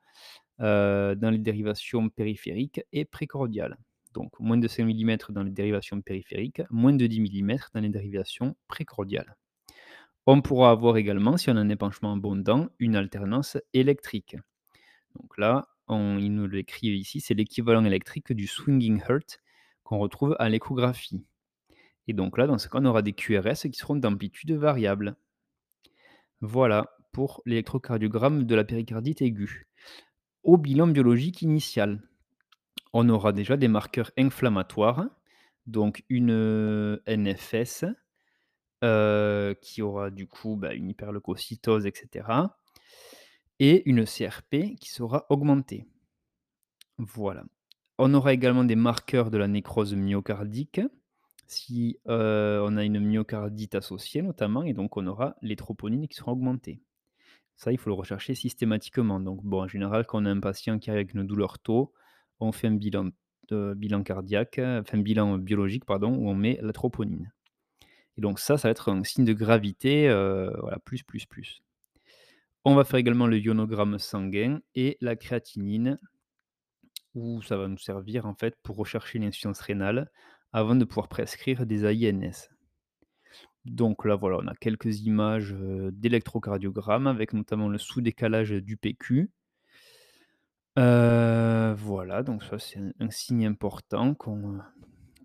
heu, 0.61 1.15
dans 1.15 1.29
les 1.31 1.39
dérivations 1.39 2.09
périphériques 2.09 2.81
et 2.91 3.05
précordiales. 3.05 3.77
Donc 4.13 4.39
moins 4.39 4.57
de 4.57 4.67
5 4.67 4.85
millimètres 4.85 5.31
dans 5.31 5.43
les 5.43 5.51
dérivations 5.51 6.01
périphériques, 6.01 6.61
moins 6.69 6.93
de 6.93 7.07
10 7.07 7.19
millimètres 7.21 7.69
dans 7.73 7.81
les 7.81 7.89
dérivations 7.89 8.55
précordiales. 8.67 9.35
On 10.27 10.41
pourra 10.41 10.71
avoir 10.71 10.97
également, 10.97 11.37
si 11.37 11.49
on 11.49 11.57
a 11.57 11.59
un 11.59 11.69
épanchement 11.69 12.13
abondant, 12.13 12.69
une 12.79 12.95
alternance 12.95 13.57
électrique. 13.73 14.35
Donc 15.15 15.37
là, 15.37 15.67
on 15.87 16.17
il 16.17 16.33
nous 16.33 16.47
l'écrit 16.47 16.87
ici, 16.87 17.21
c'est 17.21 17.33
l'équivalent 17.33 17.83
électrique 17.85 18.33
du 18.33 18.47
swinging 18.47 19.01
heart 19.07 19.39
qu'on 19.83 19.99
retrouve 19.99 20.35
à 20.39 20.49
l'échographie. 20.49 21.23
Et 22.07 22.13
donc 22.13 22.37
là, 22.37 22.47
dans 22.47 22.57
ce 22.57 22.67
cas, 22.67 22.79
on 22.81 22.85
aura 22.85 23.01
des 23.01 23.13
QRS 23.13 23.69
qui 23.71 23.73
seront 23.73 23.95
d'amplitude 23.95 24.51
variable. 24.51 25.15
Voilà 26.41 26.95
pour 27.11 27.41
l'électrocardiogramme 27.45 28.45
de 28.45 28.55
la 28.55 28.63
péricardite 28.63 29.21
aiguë. 29.21 29.67
Au 30.43 30.57
bilan 30.57 30.87
biologique 30.87 31.41
initial, 31.41 32.01
on 32.93 33.09
aura 33.09 33.33
déjà 33.33 33.57
des 33.57 33.67
marqueurs 33.67 34.11
inflammatoires, 34.17 35.05
donc 35.67 36.03
une 36.09 36.31
euh, 36.31 36.97
NFS 37.07 37.85
euh, 38.83 39.53
qui 39.61 39.81
aura 39.81 40.09
du 40.09 40.27
coup 40.27 40.55
bah, 40.55 40.73
une 40.73 40.89
hyperleucocytose, 40.89 41.85
etc. 41.85 42.25
Et 43.59 43.87
une 43.89 44.05
CRP 44.05 44.75
qui 44.79 44.89
sera 44.89 45.25
augmentée. 45.29 45.85
Voilà. 46.97 47.43
On 47.97 48.13
aura 48.13 48.33
également 48.33 48.63
des 48.63 48.77
marqueurs 48.77 49.29
de 49.29 49.37
la 49.37 49.47
nécrose 49.47 49.93
myocardique, 49.93 50.81
si 51.47 51.99
euh, 52.07 52.63
on 52.65 52.77
a 52.77 52.83
une 52.83 52.99
myocardite 52.99 53.75
associée 53.75 54.21
notamment, 54.21 54.63
et 54.63 54.73
donc 54.73 54.95
on 54.95 55.05
aura 55.07 55.35
les 55.41 55.55
troponines 55.55 56.07
qui 56.07 56.15
seront 56.15 56.33
augmentées. 56.33 56.81
Ça, 57.55 57.73
il 57.73 57.77
faut 57.77 57.89
le 57.89 57.95
rechercher 57.95 58.35
systématiquement. 58.35 59.19
Donc, 59.19 59.43
bon, 59.43 59.63
en 59.63 59.67
général, 59.67 60.05
quand 60.05 60.21
on 60.21 60.25
a 60.25 60.31
un 60.31 60.39
patient 60.39 60.79
qui 60.79 60.89
arrive 60.89 61.01
avec 61.01 61.13
une 61.13 61.27
douleur 61.27 61.59
tôt, 61.59 61.91
on 62.39 62.53
fait 62.53 62.67
un 62.67 62.75
bilan, 62.75 63.09
euh, 63.51 64.03
cardiaque, 64.05 64.59
enfin 64.59 64.97
bilan 64.97 65.37
biologique, 65.37 65.83
pardon, 65.83 66.15
où 66.15 66.29
on 66.29 66.35
met 66.35 66.57
la 66.61 66.71
troponine. 66.71 67.33
Et 68.17 68.21
donc 68.21 68.39
ça, 68.39 68.57
ça 68.57 68.69
va 68.69 68.71
être 68.71 68.89
un 68.89 69.03
signe 69.03 69.25
de 69.25 69.33
gravité, 69.33 70.07
euh, 70.07 70.51
voilà, 70.61 70.79
plus, 70.79 71.03
plus, 71.03 71.25
plus. 71.25 71.61
On 72.65 72.75
va 72.75 72.83
faire 72.83 72.99
également 72.99 73.27
le 73.27 73.39
ionogramme 73.39 73.99
sanguin 73.99 74.59
et 74.75 74.97
la 75.01 75.15
créatinine, 75.15 75.99
où 77.15 77.41
ça 77.41 77.57
va 77.57 77.67
nous 77.67 77.77
servir 77.77 78.25
en 78.25 78.35
fait 78.35 78.55
pour 78.63 78.75
rechercher 78.75 79.19
l'insuffisance 79.19 79.61
rénale 79.61 80.11
avant 80.51 80.75
de 80.75 80.85
pouvoir 80.85 81.07
prescrire 81.07 81.65
des 81.65 81.85
AINS. 81.85 82.49
Donc 83.65 84.05
là, 84.05 84.15
voilà, 84.15 84.37
on 84.41 84.47
a 84.47 84.55
quelques 84.55 85.01
images 85.01 85.53
euh, 85.53 85.91
d'électrocardiogramme 85.91 87.07
avec 87.07 87.33
notamment 87.33 87.67
le 87.69 87.77
sous-décalage 87.77 88.51
du 88.51 88.77
PQ. 88.77 89.29
Euh, 90.77 91.75
voilà, 91.77 92.23
donc 92.23 92.43
ça 92.43 92.57
c'est 92.57 92.79
un, 92.99 93.09
signe 93.09 93.45
important 93.45 94.13
qu'on 94.13 94.59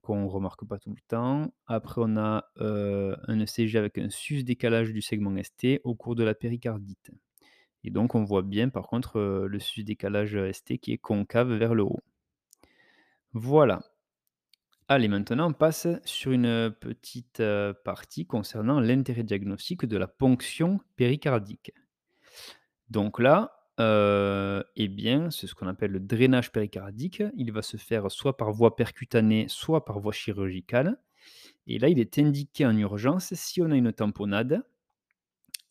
qu'on 0.03 0.29
remarque 0.29 0.67
pas 0.67 0.79
tout 0.79 0.91
le 0.91 1.01
temps. 1.09 1.55
Après, 1.67 2.03
on 2.05 2.17
a 2.19 2.45
euh, 2.61 3.17
un 3.27 3.41
ECG 3.41 3.77
avec 3.79 3.97
un 3.97 4.11
sus-décalage 4.11 4.93
du 4.93 5.01
segment 5.01 5.35
ST 5.43 5.81
au 5.85 5.95
cours 5.95 6.15
de 6.15 6.25
la 6.25 6.35
péricardite. 6.35 7.11
Et 7.85 7.91
donc, 7.91 8.15
on 8.15 8.25
voit 8.25 8.43
bien 8.43 8.71
par 8.71 8.87
contre 8.87 9.19
euh, 9.19 9.47
le 9.47 9.59
sus-décalage 9.59 10.39
ST 10.53 10.79
qui 10.79 10.93
est 10.93 10.99
concave 10.99 11.53
vers 11.53 11.75
le 11.75 11.85
haut. 11.85 12.01
Voilà. 13.35 13.83
Allez, 14.89 15.09
maintenant, 15.09 15.49
on 15.49 15.53
passe 15.53 15.89
sur 16.05 16.33
une 16.33 16.75
petite 16.79 17.41
euh, 17.41 17.73
partie 17.85 18.27
concernant 18.27 18.81
l'intérêt 18.81 19.23
diagnostique 19.23 19.87
de 19.87 19.97
la 19.97 20.07
ponction 20.07 20.81
péricardique. 20.97 21.73
Donc 22.91 23.19
là, 23.19 23.65
euh, 23.81 24.63
eh 24.77 24.89
bien, 24.89 25.31
c'est 25.31 25.47
ce 25.47 25.55
qu'on 25.55 25.67
appelle 25.67 25.91
le 25.91 26.01
drainage 26.01 26.53
péricardique. 26.53 27.23
Il 27.37 27.53
va 27.53 27.63
se 27.63 27.77
faire 27.77 28.11
soit 28.11 28.37
par 28.37 28.53
voie 28.53 28.77
percutanée, 28.77 29.47
soit 29.49 29.85
par 29.85 30.01
voie 30.01 30.13
chirurgicale. 30.13 30.99
Et 31.67 31.79
là, 31.79 31.89
il 31.89 31.99
est 31.99 32.19
indiqué 32.19 32.67
en 32.67 32.77
urgence 32.77 33.33
si 33.35 33.63
on 33.63 33.71
a 33.71 33.77
une 33.77 33.93
tamponnade, 33.93 34.63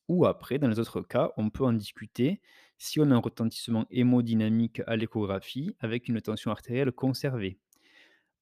ou 0.08 0.26
après, 0.26 0.60
dans 0.60 0.68
les 0.68 0.80
autres 0.80 1.02
cas, 1.02 1.32
on 1.38 1.50
peut 1.50 1.64
en 1.64 1.74
discuter 1.74 2.42
si 2.78 3.00
on 3.00 3.10
a 3.12 3.16
un 3.16 3.20
retentissement 3.20 3.86
hémodynamique 3.90 4.82
à 4.88 4.96
l'échographie 4.96 5.76
avec 5.80 6.08
une 6.08 6.22
tension 6.22 6.52
artérielle 6.52 6.92
conservée. 6.92 7.58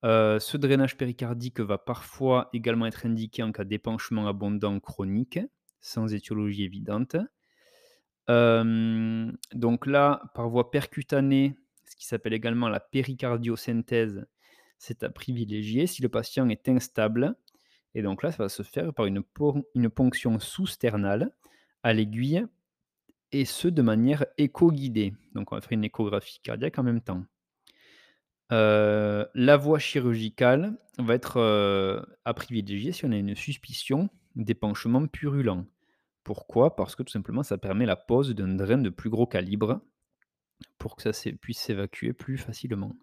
Euh, 0.04 0.40
ce 0.40 0.58
drainage 0.58 0.98
péricardique 0.98 1.60
va 1.60 1.78
parfois 1.78 2.50
également 2.54 2.88
être 2.88 3.06
indiqué 3.06 3.44
en 3.44 3.52
cas 3.52 3.64
d'épanchement 3.64 4.28
abondant 4.28 4.80
chronique, 4.80 5.40
sans 5.80 6.14
étiologie 6.14 6.64
évidente. 6.64 7.16
Donc 8.28 9.86
là, 9.86 10.22
par 10.34 10.50
voie 10.50 10.72
percutanée, 10.72 11.56
ce 11.86 11.96
qui 11.96 12.06
s'appelle 12.06 12.34
également 12.34 12.70
la 12.70 12.80
péricardiosynthèse, 12.80 14.26
c'est 14.78 15.04
à 15.04 15.10
privilégier 15.10 15.86
si 15.86 16.02
le 16.02 16.10
patient 16.10 16.50
est 16.50 16.70
instable. 16.70 17.36
Et 17.94 18.02
donc 18.02 18.24
là, 18.24 18.32
ça 18.32 18.44
va 18.44 18.50
se 18.50 18.64
faire 18.64 18.94
par 18.94 19.06
une, 19.06 19.22
une 19.76 19.90
ponction 19.90 20.40
sous-sternale 20.40 21.32
à 21.84 21.94
l'aiguille, 21.94 22.46
et 23.32 23.46
ce 23.46 23.68
de 23.68 23.82
manière 23.82 24.26
éco-guidée. 24.38 25.14
Donc 25.34 25.52
on 25.52 25.56
va 25.56 25.62
faire 25.62 25.74
une 25.74 25.86
échographie 25.86 26.40
cardiaque 26.42 26.80
en 26.80 26.84
même 26.84 27.02
temps. 27.02 27.24
Euh, 28.52 29.26
la 29.34 29.56
voie 29.56 29.80
chirurgicale 29.80 30.78
va 30.98 31.14
être 31.14 31.38
euh, 31.38 32.02
à 32.26 32.34
privilégier 32.34 32.92
si 32.92 33.06
on 33.06 33.12
a 33.12 33.18
une 33.18 33.36
suspicion 33.36 34.10
d'épanchement 34.36 35.08
purulent. 35.08 35.66
Pourquoi? 36.24 36.76
Parce 36.76 36.96
que 36.96 37.04
tout 37.04 37.12
simplement, 37.12 37.44
ça 37.44 37.58
permet 37.58 37.86
la 37.86 37.96
pose 37.96 38.36
d'un 38.36 38.56
drain 38.56 38.78
de 38.78 38.90
plus 38.90 39.10
gros 39.10 39.26
calibre 39.26 39.82
pour 40.78 40.96
que 40.96 41.12
ça 41.12 41.32
puisse 41.40 41.60
s'évacuer 41.60 42.14
plus 42.14 42.38
facilement. 42.38 42.96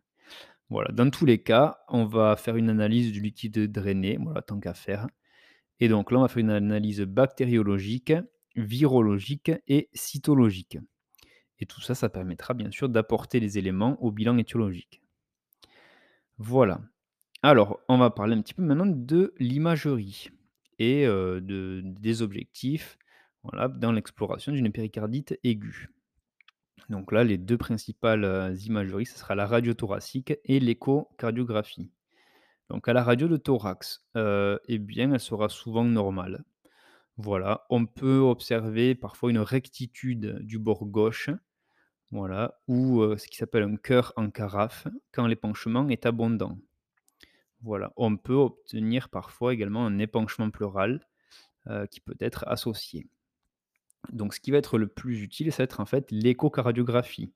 Voilà, 0.70 0.92
dans 0.92 1.08
tous 1.08 1.24
les 1.24 1.42
cas, 1.42 1.78
on 1.88 2.04
va 2.04 2.36
faire 2.36 2.56
une 2.56 2.68
analyse 2.68 3.10
du 3.10 3.20
liquide 3.20 3.72
drainé, 3.72 4.18
voilà, 4.20 4.42
tant 4.42 4.60
qu'à 4.60 4.74
faire. 4.74 5.06
Et 5.80 5.88
donc 5.88 6.12
là, 6.12 6.18
on 6.18 6.22
va 6.22 6.28
faire 6.28 6.42
une 6.42 6.50
analyse 6.50 7.00
bactériologique, 7.00 8.12
virologique 8.58 9.52
et 9.66 9.88
cytologique. 9.94 10.78
Et 11.58 11.66
tout 11.66 11.80
ça, 11.80 11.94
ça 11.94 12.08
permettra 12.08 12.54
bien 12.54 12.70
sûr 12.70 12.88
d'apporter 12.88 13.40
les 13.40 13.58
éléments 13.58 14.00
au 14.02 14.12
bilan 14.12 14.38
étiologique. 14.38 15.02
Voilà. 16.38 16.80
Alors, 17.42 17.80
on 17.88 17.98
va 17.98 18.10
parler 18.10 18.36
un 18.36 18.42
petit 18.42 18.54
peu 18.54 18.62
maintenant 18.62 18.86
de 18.86 19.34
l'imagerie 19.38 20.30
et 20.78 21.06
euh, 21.06 21.40
de, 21.40 21.82
des 21.84 22.22
objectifs 22.22 22.98
dans 23.76 23.92
l'exploration 23.92 24.52
d'une 24.52 24.70
péricardite 24.70 25.38
aiguë. 25.42 25.88
Donc 26.88 27.12
là, 27.12 27.24
les 27.24 27.38
deux 27.38 27.58
principales 27.58 28.24
euh, 28.24 28.54
imageries, 28.66 29.06
ce 29.06 29.18
sera 29.18 29.34
la 29.34 29.46
radio 29.46 29.74
thoracique 29.74 30.34
et 30.44 30.58
l'échocardiographie. 30.58 31.90
Donc 32.70 32.88
à 32.88 32.92
la 32.92 33.02
radio 33.02 33.28
de 33.28 33.36
thorax, 33.36 34.04
euh, 34.16 34.58
eh 34.68 34.78
bien, 34.78 35.12
elle 35.12 35.20
sera 35.20 35.48
souvent 35.48 35.84
normale. 35.84 36.44
Voilà, 37.20 37.66
on 37.68 37.84
peut 37.84 38.18
observer 38.18 38.94
parfois 38.94 39.30
une 39.30 39.40
rectitude 39.40 40.38
du 40.38 40.60
bord 40.60 40.86
gauche, 40.86 41.30
voilà, 42.12 42.60
ou 42.68 43.02
ce 43.18 43.26
qui 43.26 43.36
s'appelle 43.36 43.64
un 43.64 43.76
cœur 43.76 44.12
en 44.14 44.30
carafe 44.30 44.86
quand 45.12 45.26
l'épanchement 45.26 45.88
est 45.88 46.06
abondant. 46.06 46.58
Voilà, 47.60 47.92
on 47.96 48.16
peut 48.16 48.34
obtenir 48.34 49.08
parfois 49.08 49.52
également 49.52 49.84
un 49.84 49.98
épanchement 49.98 50.50
pleural 50.50 51.06
qui 51.90 52.00
peut 52.00 52.16
être 52.20 52.44
associé. 52.46 53.08
Donc 54.12 54.32
ce 54.32 54.38
qui 54.38 54.52
va 54.52 54.58
être 54.58 54.78
le 54.78 54.86
plus 54.86 55.20
utile, 55.20 55.50
ça 55.50 55.58
va 55.58 55.64
être 55.64 55.80
en 55.80 55.86
fait 55.86 56.12
l'échocardiographie. 56.12 57.32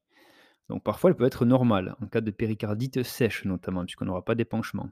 Donc 0.68 0.84
parfois 0.84 1.10
elle 1.10 1.16
peut 1.16 1.26
être 1.26 1.44
normale, 1.44 1.96
en 2.00 2.06
cas 2.06 2.20
de 2.20 2.30
péricardite 2.30 3.02
sèche 3.02 3.44
notamment, 3.44 3.84
puisqu'on 3.84 4.04
n'aura 4.04 4.24
pas 4.24 4.36
d'épanchement. 4.36 4.90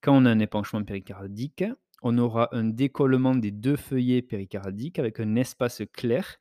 Quand 0.00 0.16
on 0.16 0.24
a 0.24 0.30
un 0.30 0.38
épanchement 0.38 0.82
péricardique, 0.82 1.64
on 2.02 2.18
aura 2.18 2.48
un 2.52 2.64
décollement 2.64 3.34
des 3.34 3.50
deux 3.50 3.76
feuillets 3.76 4.22
péricardiques 4.22 4.98
avec 4.98 5.20
un 5.20 5.36
espace 5.36 5.82
clair 5.92 6.38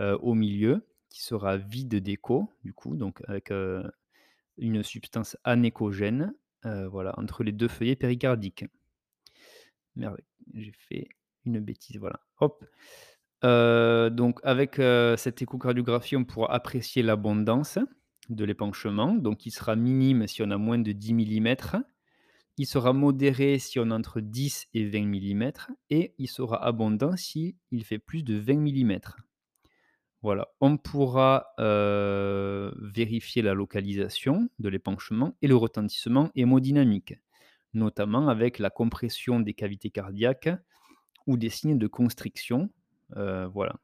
euh, 0.00 0.16
au 0.18 0.34
milieu 0.34 0.86
qui 1.08 1.22
sera 1.22 1.56
vide 1.56 1.96
d'écho, 1.96 2.52
du 2.62 2.72
coup, 2.72 2.96
donc 2.96 3.20
avec 3.26 3.50
euh, 3.50 3.82
une 4.58 4.82
substance 4.82 5.36
anéchogène 5.42 6.32
euh, 6.66 6.88
voilà, 6.88 7.14
entre 7.18 7.42
les 7.42 7.52
deux 7.52 7.68
feuillets 7.68 7.96
péricardiques. 7.96 8.64
Merde, 9.96 10.20
j'ai 10.54 10.72
fait 10.88 11.08
une 11.44 11.58
bêtise, 11.58 11.96
voilà. 11.96 12.20
Hop. 12.38 12.64
donc 13.42 14.40
avec 14.44 14.76
cette 15.16 15.42
échocardiographie, 15.42 16.16
on 16.16 16.24
pourra 16.24 16.52
apprécier 16.52 17.02
l'abondance 17.02 17.78
de 18.28 18.44
l'épanchement, 18.44 19.14
donc 19.14 19.46
il 19.46 19.50
sera 19.50 19.74
minime 19.74 20.26
si 20.26 20.42
on 20.42 20.50
a 20.50 20.58
moins 20.58 20.78
de 20.78 20.92
10 20.92 21.14
mm, 21.14 21.56
il 22.60 22.66
sera 22.66 22.92
modéré 22.92 23.58
si 23.58 23.78
on 23.78 23.90
entre 23.90 24.20
10 24.20 24.66
et 24.74 24.84
20 24.84 25.06
mm 25.06 25.50
et 25.88 26.12
il 26.18 26.28
sera 26.28 26.62
abondant 26.62 27.16
si 27.16 27.56
fait 27.84 27.98
plus 27.98 28.22
de 28.22 28.34
20 28.34 28.60
mm. 28.60 28.98
Voilà, 30.20 30.46
on 30.60 30.76
pourra, 30.76 31.46
heu, 31.58 32.70
vérifier 32.94 33.40
la 33.40 33.54
localisation 33.54 34.50
de 34.58 34.68
l'épanchement 34.68 35.34
et 35.40 35.48
le 35.48 35.56
retentissement 35.56 36.28
hémodynamique, 36.34 37.14
notamment 37.72 38.28
avec 38.28 38.58
la 38.58 38.68
compression 38.68 39.40
des 39.40 39.54
cavités 39.54 39.88
cardiaques 39.88 40.50
ou 41.26 41.38
des 41.38 41.48
signes 41.48 41.78
de 41.78 41.86
constriction, 41.86 42.68
heu, 43.16 43.46
voilà. 43.46 43.76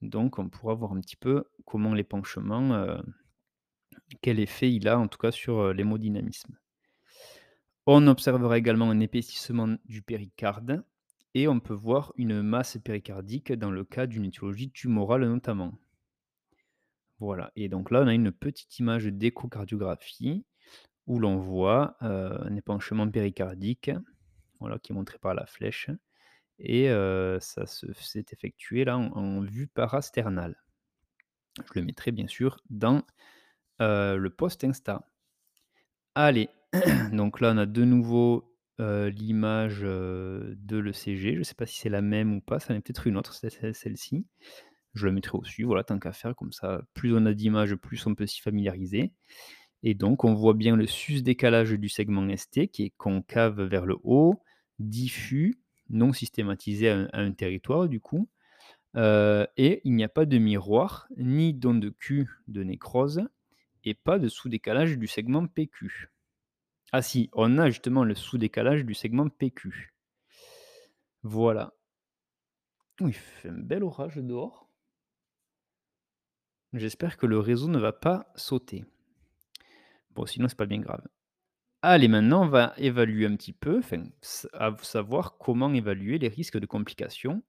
Donc 0.00 0.38
on 0.38 0.48
pourra 0.48 0.72
voir 0.72 0.92
un 0.94 1.00
petit 1.02 1.16
peu 1.16 1.44
comment 1.66 1.92
l'épanchement, 1.92 2.72
heu, 2.72 3.02
quel 4.22 4.40
effet 4.40 4.72
il 4.72 4.88
a 4.88 4.98
en 4.98 5.08
tout 5.08 5.18
cas 5.18 5.30
sur, 5.30 5.74
l'hémodynamisme. 5.74 6.56
On 7.86 8.08
observera 8.08 8.58
également 8.58 8.90
un 8.90 8.98
épaississement 8.98 9.76
du 9.84 10.02
péricarde 10.02 10.82
et 11.34 11.46
on 11.46 11.60
peut 11.60 11.74
voir 11.74 12.12
une 12.16 12.42
masse 12.42 12.76
péricardique 12.82 13.52
dans 13.52 13.70
le 13.70 13.84
cas 13.84 14.08
d'une 14.08 14.24
étiologie 14.24 14.72
tumorale 14.72 15.28
notamment. 15.28 15.72
Voilà 17.20 17.52
et 17.56 17.68
donc 17.68 17.90
là, 17.90 18.02
on 18.02 18.06
a 18.08 18.14
une 18.14 18.32
petite 18.32 18.78
image 18.78 19.06
d'échocardiographie 19.06 20.44
où 21.06 21.18
l'on 21.20 21.38
voit, 21.38 21.96
heu, 22.02 22.38
un 22.44 22.56
épanchement 22.56 23.08
péricardique, 23.10 23.90
voilà, 24.60 24.78
qui 24.78 24.92
est 24.92 24.96
montré 24.96 25.18
par 25.18 25.34
la 25.34 25.46
flèche 25.46 25.90
et 26.60 26.88
heu, 26.90 27.38
ça 27.40 27.66
se 27.66 27.92
s'est 27.94 28.26
effectué 28.32 28.84
là 28.86 28.98
en 28.98 29.40
vue 29.42 29.68
parasternale. 29.68 30.56
Je 31.64 31.80
le 31.80 31.84
mettrai 31.86 32.12
bien 32.12 32.28
sûr 32.28 32.60
dans, 32.70 33.02
heu, 33.80 34.16
le 34.16 34.30
post 34.30 34.64
Insta. 34.64 35.08
Allez, 36.14 36.48
donc 37.12 37.40
là, 37.40 37.52
on 37.54 37.58
a 37.58 37.66
de 37.66 37.84
nouveau, 37.84 38.54
l'image, 38.78 39.80
de 39.80 40.76
l'ECG. 40.76 41.34
Je 41.34 41.38
ne 41.38 41.44
sais 41.44 41.54
pas 41.54 41.66
si 41.66 41.78
c'est 41.78 41.88
la 41.88 42.02
même 42.02 42.34
ou 42.34 42.40
pas, 42.40 42.58
ça 42.58 42.72
en 42.72 42.76
est 42.76 42.80
peut-être 42.80 43.06
une 43.06 43.16
autre, 43.16 43.34
celle-ci. 43.34 44.26
Je 44.94 45.06
le 45.06 45.12
mettrai 45.12 45.38
au-dessus, 45.38 45.64
voilà, 45.64 45.84
tant 45.84 45.98
qu'à 45.98 46.12
faire, 46.12 46.34
comme 46.36 46.52
ça, 46.52 46.82
plus 46.92 47.14
on 47.14 47.24
a 47.24 47.32
d'images, 47.32 47.74
plus 47.76 48.06
on 48.06 48.14
peut 48.14 48.26
s'y 48.26 48.40
familiariser 48.40 49.12
et 49.82 49.94
donc 49.94 50.24
on 50.24 50.34
voit 50.34 50.54
bien 50.54 50.76
le 50.76 50.86
sus-décalage 50.86 51.72
du 51.72 51.88
segment 51.88 52.28
ST 52.36 52.68
qui 52.68 52.84
est 52.84 52.92
concave 52.96 53.62
vers 53.62 53.86
le 53.86 53.96
haut, 54.04 54.40
diffus, 54.78 55.60
non 55.90 56.12
systématisé 56.12 56.90
à 56.90 57.08
un 57.12 57.32
territoire 57.32 57.88
du 57.88 58.00
coup, 58.00 58.28
et 58.96 59.80
il 59.84 59.94
n'y 59.94 60.04
a 60.04 60.08
pas 60.08 60.26
de 60.26 60.38
miroir, 60.38 61.08
ni 61.16 61.54
d'onde 61.54 61.90
Q 61.98 62.28
de 62.48 62.62
nécrose 62.62 63.22
et 63.84 63.94
pas 63.94 64.18
de 64.18 64.28
sous-décalage 64.28 64.96
du 64.96 65.06
segment 65.06 65.46
PQ. 65.46 66.10
Ah 66.94 67.00
si, 67.00 67.30
on 67.32 67.56
a 67.56 67.70
justement 67.70 68.04
le 68.04 68.14
sous-décalage 68.14 68.84
du 68.84 68.92
segment 68.94 69.28
PQ. 69.28 69.94
Voilà. 71.24 71.72
Il 73.00 73.12
fait 73.12 73.50
un 73.50 73.58
bel 73.58 73.82
orage 73.84 74.16
dehors. 74.16 74.68
J'espère 76.74 77.16
que 77.16 77.26
le 77.26 77.38
réseau 77.38 77.68
ne 77.68 77.78
va 77.78 77.92
pas 77.92 78.32
sauter. 78.34 78.84
Bon, 80.10 80.26
sinon, 80.26 80.48
c'est 80.48 80.56
pas 80.56 80.66
bien 80.66 80.80
grave. 80.80 81.06
Allez, 81.82 82.08
maintenant, 82.08 82.44
on 82.44 82.48
va 82.48 82.74
évaluer 82.78 83.26
un 83.26 83.36
petit 83.36 83.52
peu, 83.52 83.78
enfin, 83.78 84.04
savoir 84.82 85.38
comment 85.38 85.72
évaluer 85.74 86.18
les 86.18 86.28
risques 86.28 86.58
de 86.58 86.66
complications 86.66 87.42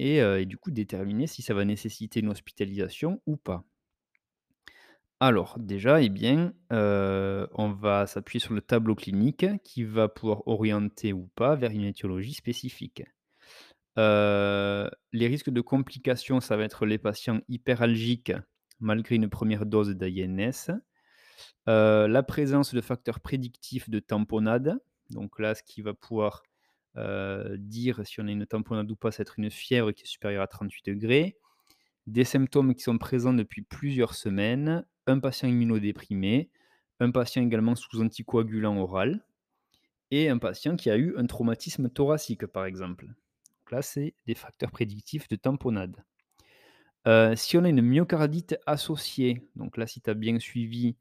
heu 0.00 0.40
et 0.40 0.46
du 0.46 0.58
coup 0.58 0.70
déterminer 0.72 1.26
si 1.28 1.42
ça 1.42 1.54
va 1.54 1.64
nécessiter 1.64 2.20
une 2.20 2.30
hospitalisation 2.30 3.22
ou 3.26 3.36
pas. 3.36 3.64
Alors 5.26 5.56
déjà, 5.58 6.02
eh 6.02 6.10
bien, 6.10 6.52
heu, 6.70 7.48
on 7.54 7.70
va 7.72 8.06
s'appuyer 8.06 8.40
sur 8.40 8.52
le 8.52 8.60
tableau 8.60 8.94
clinique 8.94 9.46
qui 9.62 9.82
va 9.82 10.06
pouvoir 10.06 10.46
orienter 10.46 11.14
ou 11.14 11.30
pas 11.34 11.54
vers 11.56 11.70
une 11.70 11.84
étiologie 11.84 12.34
spécifique. 12.34 13.02
Heu, 13.98 14.90
les 15.12 15.26
risques 15.26 15.48
de 15.50 15.62
complications, 15.62 16.40
ça 16.40 16.58
va 16.58 16.64
être 16.64 16.84
les 16.86 16.98
patients 16.98 17.40
hyperalgiques 17.48 18.32
malgré 18.80 19.16
une 19.16 19.30
première 19.30 19.66
dose 19.66 19.96
d'AINS. 19.96 20.70
Heu, 21.68 22.06
la 22.06 22.22
présence 22.22 22.74
de 22.74 22.82
facteurs 22.82 23.20
prédictifs 23.20 23.88
de 23.88 24.00
tamponnade, 24.00 24.78
donc 25.08 25.38
là, 25.38 25.54
ce 25.54 25.62
qui 25.62 25.80
va 25.82 25.94
pouvoir, 25.94 26.42
dire 27.56 28.06
si 28.06 28.20
on 28.20 28.28
a 28.28 28.30
une 28.30 28.46
tamponnade 28.46 28.90
ou 28.90 28.96
pas, 28.96 29.10
va 29.10 29.16
être 29.20 29.38
une 29.38 29.50
fièvre 29.50 29.92
qui 29.92 30.04
est 30.04 30.06
supérieure 30.06 30.42
à 30.42 30.48
38°, 30.48 31.38
des 32.06 32.24
symptômes 32.24 32.74
qui 32.74 32.82
sont 32.82 32.98
présents 32.98 33.32
depuis 33.32 33.62
plusieurs 33.62 34.14
semaines, 34.14 34.84
un 35.06 35.18
patient 35.20 35.48
immunodéprimé, 35.48 36.50
un 37.00 37.10
patient 37.10 37.42
également 37.42 37.74
sous 37.76 38.02
anticoagulant 38.02 38.78
oral 38.78 39.24
et 40.10 40.28
un 40.30 40.38
patient 40.38 40.76
qui 40.76 40.90
a 40.90 40.96
eu 40.98 41.16
un 41.18 41.26
traumatisme 41.26 41.90
thoracique, 41.90 42.46
par 42.46 42.66
exemple. 42.66 43.06
Donc 43.06 43.72
là, 43.72 43.82
c'est 43.82 44.14
des 44.26 44.34
facteurs 44.34 44.70
prédictifs 44.72 45.28
de 45.28 45.36
tamponnade. 45.36 46.04
Heu, 47.06 47.34
si 47.36 47.56
on 47.58 47.64
a 47.64 47.68
une 47.68 47.82
myocardite 47.82 48.56
associée, 48.66 49.42
donc 49.56 49.76
là, 49.76 49.86
si 49.86 50.00
tu 50.00 50.10
as 50.10 50.14
bien 50.14 50.38
suivi, 50.38 50.96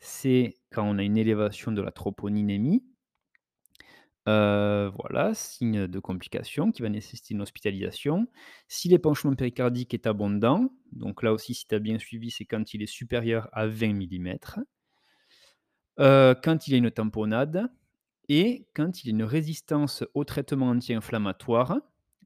c'est 0.00 0.54
quand 0.70 0.84
on 0.84 0.98
a 0.98 1.02
une 1.02 1.16
élévation 1.16 1.72
de 1.72 1.82
la 1.82 1.92
troponinémie. 1.92 2.84
Heu, 4.26 4.90
voilà, 4.98 5.34
signe 5.34 5.86
de 5.86 5.98
complication 6.00 6.72
qui 6.72 6.82
va 6.82 6.88
nécessiter 6.88 7.34
une 7.34 7.42
hospitalisation. 7.42 8.26
Si 8.68 8.88
l'épanchement 8.88 9.34
péricardique 9.34 9.92
est 9.94 10.06
abondant, 10.06 10.70
donc 10.92 11.22
là 11.22 11.32
aussi, 11.32 11.54
si 11.54 11.66
tu 11.66 11.74
as 11.74 11.78
bien 11.78 11.98
suivi, 11.98 12.30
c'est 12.30 12.46
quand 12.46 12.72
il 12.74 12.82
est 12.82 12.86
supérieur 12.86 13.48
à 13.52 13.66
20 13.66 13.92
millimètres. 13.92 14.58
Heu, 15.98 16.34
quand 16.42 16.66
il 16.68 16.72
y 16.72 16.74
a 16.74 16.78
une 16.78 16.90
tamponnade 16.90 17.68
et 18.28 18.66
quand 18.74 19.02
il 19.02 19.08
y 19.08 19.10
a 19.10 19.14
une 19.14 19.24
résistance 19.24 20.04
au 20.14 20.24
traitement 20.24 20.68
anti-inflammatoire, 20.70 21.78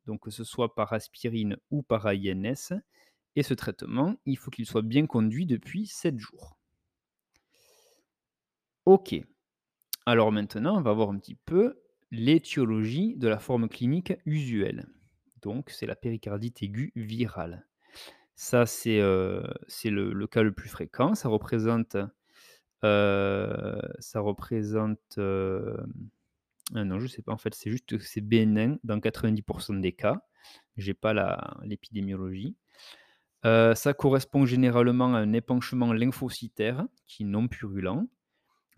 donc 0.06 0.20
que 0.22 0.30
ce 0.30 0.44
soit 0.44 0.74
par 0.74 0.92
aspirine 0.92 1.56
ou 1.70 1.82
par 1.82 2.06
AINS 2.06 2.72
et 3.36 3.42
ce 3.42 3.54
traitement, 3.54 4.16
il 4.26 4.36
faut 4.38 4.50
qu'il 4.50 4.66
soit 4.66 4.82
bien 4.82 5.06
conduit 5.06 5.46
depuis 5.46 5.86
7 5.86 6.18
jours. 6.18 6.58
OK. 8.86 9.14
Alors 10.06 10.32
maintenant, 10.32 10.78
on 10.78 10.82
va 10.82 10.92
voir 10.94 11.10
un 11.10 11.18
petit 11.18 11.36
peu 11.36 11.80
l'étiologie 12.10 13.16
de 13.16 13.28
la 13.28 13.38
forme 13.38 13.68
clinique 13.68 14.14
usuelle. 14.26 14.86
Donc 15.42 15.70
c'est 15.70 15.86
la 15.86 15.96
péricardite 15.96 16.62
aiguë 16.62 16.92
virale. 16.96 17.66
Ça, 18.36 18.66
c'est, 18.66 19.00
c'est 19.68 19.90
le 19.90 20.26
cas 20.26 20.42
le 20.42 20.52
plus 20.52 20.68
fréquent. 20.68 21.14
Ça 21.14 21.28
représente, 21.28 21.96
heu, 22.84 23.80
ça 23.98 24.20
représente, 24.20 25.18
ah 25.18 26.84
non, 26.84 26.98
je 26.98 27.06
sais 27.06 27.22
pas, 27.22 27.32
en 27.32 27.38
fait, 27.38 27.54
c'est 27.54 27.70
juste 27.70 27.96
que 27.98 28.04
c'est 28.04 28.20
bénin 28.20 28.76
dans 28.84 29.00
90% 29.00 29.74
des 29.74 29.92
cas. 29.92 30.22
J'ai 30.76 30.94
pas 30.94 31.12
la 31.14 31.56
l'épidémiologie. 31.64 32.56
Ça 33.44 33.94
correspond 33.96 34.46
généralement 34.46 35.14
à 35.14 35.18
un 35.18 35.32
épanchement 35.32 35.92
lymphocytaire 35.92 36.86
qui 37.06 37.22
est 37.24 37.26
non 37.26 37.48
purulent. 37.48 38.06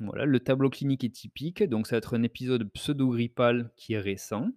Voilà, 0.00 0.24
le 0.24 0.40
tableau 0.40 0.68
clinique 0.68 1.04
est 1.04 1.14
typique, 1.14 1.62
donc 1.62 1.86
ça 1.86 1.94
va 1.94 1.98
être 1.98 2.16
un 2.16 2.22
épisode 2.22 2.70
pseudo-grippal 2.72 3.70
qui 3.76 3.92
est 3.92 4.00
récent. 4.00 4.50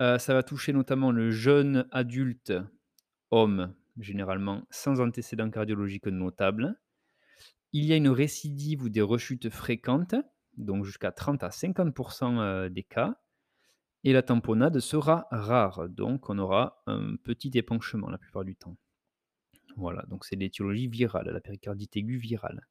Heu, 0.00 0.18
ça 0.18 0.34
va 0.34 0.42
toucher 0.42 0.72
notamment 0.72 1.12
le 1.12 1.30
jeune 1.30 1.86
adulte, 1.92 2.52
homme, 3.30 3.74
généralement 3.98 4.66
sans 4.70 5.00
antécédents 5.00 5.50
cardiologiques 5.50 6.06
notables. 6.06 6.80
Il 7.72 7.84
y 7.84 7.92
a 7.92 7.96
une 7.96 8.08
récidive 8.08 8.82
ou 8.84 8.88
des 8.88 9.02
rechutes 9.02 9.50
fréquentes, 9.50 10.14
donc 10.56 10.84
jusqu'à 10.84 11.12
30 11.12 11.42
à 11.44 11.50
50 11.50 11.94
heu, 12.24 12.70
des 12.70 12.84
cas 12.84 13.20
et 14.04 14.12
la 14.12 14.22
tamponnade 14.22 14.80
sera 14.80 15.28
rare, 15.30 15.88
donc 15.88 16.30
on 16.30 16.38
aura 16.38 16.82
un 16.86 17.16
petit 17.16 17.50
épanchement 17.54 18.10
la 18.10 18.18
plupart 18.18 18.44
du 18.44 18.56
temps. 18.56 18.76
Voilà, 19.76 20.04
donc 20.08 20.26
c'est 20.26 20.36
l'étiologie 20.36 20.88
virale, 20.88 21.30
la 21.30 21.40
péricardite 21.40 21.96
aiguë 21.96 22.18
virale. 22.18 22.66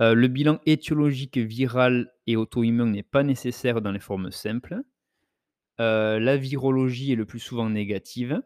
Heu, 0.00 0.14
le 0.14 0.28
bilan 0.28 0.60
étiologique 0.66 1.38
viral 1.38 2.12
et 2.26 2.36
auto-immune 2.36 2.90
n'est 2.92 3.02
pas 3.02 3.22
nécessaire 3.22 3.80
dans 3.82 3.92
les 3.92 4.00
formes 4.00 4.30
simples. 4.30 4.80
Heu, 5.80 6.18
la 6.18 6.36
virologie 6.36 7.12
est 7.12 7.16
le 7.16 7.26
plus 7.26 7.38
souvent 7.40 7.68
négative, 7.70 8.42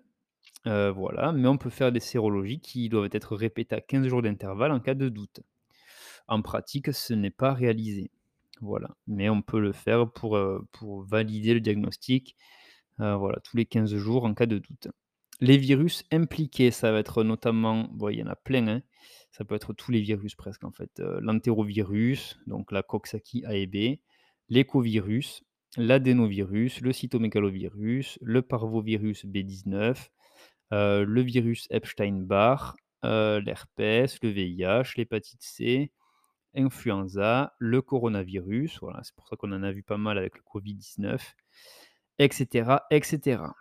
heu, 0.67 0.90
voilà, 0.90 1.33
mais 1.33 1.49
on 1.49 1.59
peut 1.59 1.71
faire 1.71 1.93
des 1.93 2.01
sérologies 2.01 2.61
qui 2.61 2.88
doivent 2.90 3.11
être 3.12 3.37
répétées 3.37 3.77
à 3.77 3.81
15 3.83 4.09
jours 4.09 4.23
d'intervalle 4.23 4.73
en 4.73 4.81
cas 4.81 4.95
de 4.95 5.09
doute. 5.09 5.40
En 6.29 6.43
pratique, 6.43 6.93
ce 6.95 7.14
n'est 7.14 7.31
pas 7.31 7.55
réalisé, 7.55 8.11
voilà, 8.61 8.90
mais 9.07 9.29
on 9.31 9.43
peut 9.43 9.61
le 9.61 9.73
faire 9.73 10.11
pour, 10.12 10.38
valider 11.09 11.55
le 11.55 11.61
diagnostic, 11.61 12.37
voilà, 12.99 13.40
tous 13.45 13.57
les 13.57 13.67
15 13.67 13.95
jours 13.97 14.25
en 14.25 14.35
cas 14.35 14.47
de 14.47 14.59
doute. 14.59 14.88
Les 15.40 15.59
virus 15.59 16.05
impliqués, 16.12 16.71
ça 16.71 16.93
va 16.93 17.01
être 17.01 17.25
notamment 17.25 17.88
il 18.11 18.19
y 18.19 18.23
en 18.23 18.29
a 18.29 18.37
plein, 18.37 18.69
hein, 18.69 18.83
ça 19.35 19.44
peut 19.44 19.57
être 19.57 19.73
tous 19.73 19.90
les 19.90 20.01
virus 20.01 20.37
presque 20.37 20.62
en 20.64 20.70
fait, 20.70 21.01
heu, 21.01 21.18
l'entérovirus, 21.20 22.38
donc 22.47 22.70
la 22.70 22.85
Coxsackie 22.85 23.44
A 23.47 23.57
et 23.57 23.66
B, 23.66 23.99
l'écovirus, 24.49 25.42
l'adénovirus, 25.77 26.81
le 26.83 26.92
cytomégalovirus, 26.92 28.18
le 28.23 28.42
parvovirus 28.42 29.27
B19, 29.27 30.12
heu, 30.73 31.05
le 31.05 31.20
virus 31.23 31.66
Epstein-Barr, 31.70 32.77
heu, 33.05 33.40
l'herpès, 33.40 34.18
le 34.23 34.29
VIH, 34.31 34.94
l'hépatite 34.97 35.42
C, 35.42 35.90
influenza, 36.55 37.55
le 37.59 37.83
coronavirus, 37.83 38.79
voilà, 38.81 39.01
c'est 39.03 39.16
pour 39.16 39.27
ça 39.29 39.37
qu'on 39.37 39.53
en 39.53 39.64
a 39.64 39.73
vu 39.73 39.83
pas 39.83 39.99
mal 39.99 40.18
avec 40.18 40.37
le 40.37 40.42
Covid-19, 40.44 41.35
et 42.90 43.03
cetera, 43.03 43.57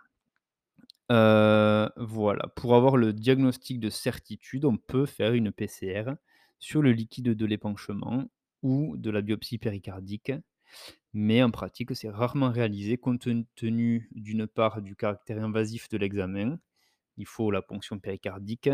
Heu, 1.10 1.88
voilà, 1.96 2.48
pour 2.56 2.74
avoir 2.74 2.96
le 2.96 3.12
diagnostic 3.12 3.78
de 3.80 3.90
certitude, 3.90 4.64
on 4.64 4.76
peut 4.78 5.06
faire 5.06 5.34
une 5.34 5.52
PCR 5.52 6.14
sur 6.58 6.80
le 6.82 6.92
liquide 6.92 7.30
de 7.34 7.46
l'épanchement 7.46 8.24
ou 8.62 8.96
de 8.96 9.10
la 9.10 9.20
biopsie 9.20 9.58
péricardique, 9.58 10.32
mais 11.14 11.42
en 11.42 11.50
pratique, 11.50 11.94
c'est 11.96 12.10
rarement 12.10 12.50
réalisé 12.52 12.98
compte 12.98 13.28
tenu 13.56 14.08
d'une 14.14 14.46
part 14.48 14.82
du 14.82 14.96
caractère 14.96 15.42
invasif 15.44 15.88
de 15.90 15.98
l'examen, 15.98 16.58
il 17.18 17.26
faut 17.26 17.50
la 17.52 17.62
ponction 17.62 17.98
péricardique 18.00 18.70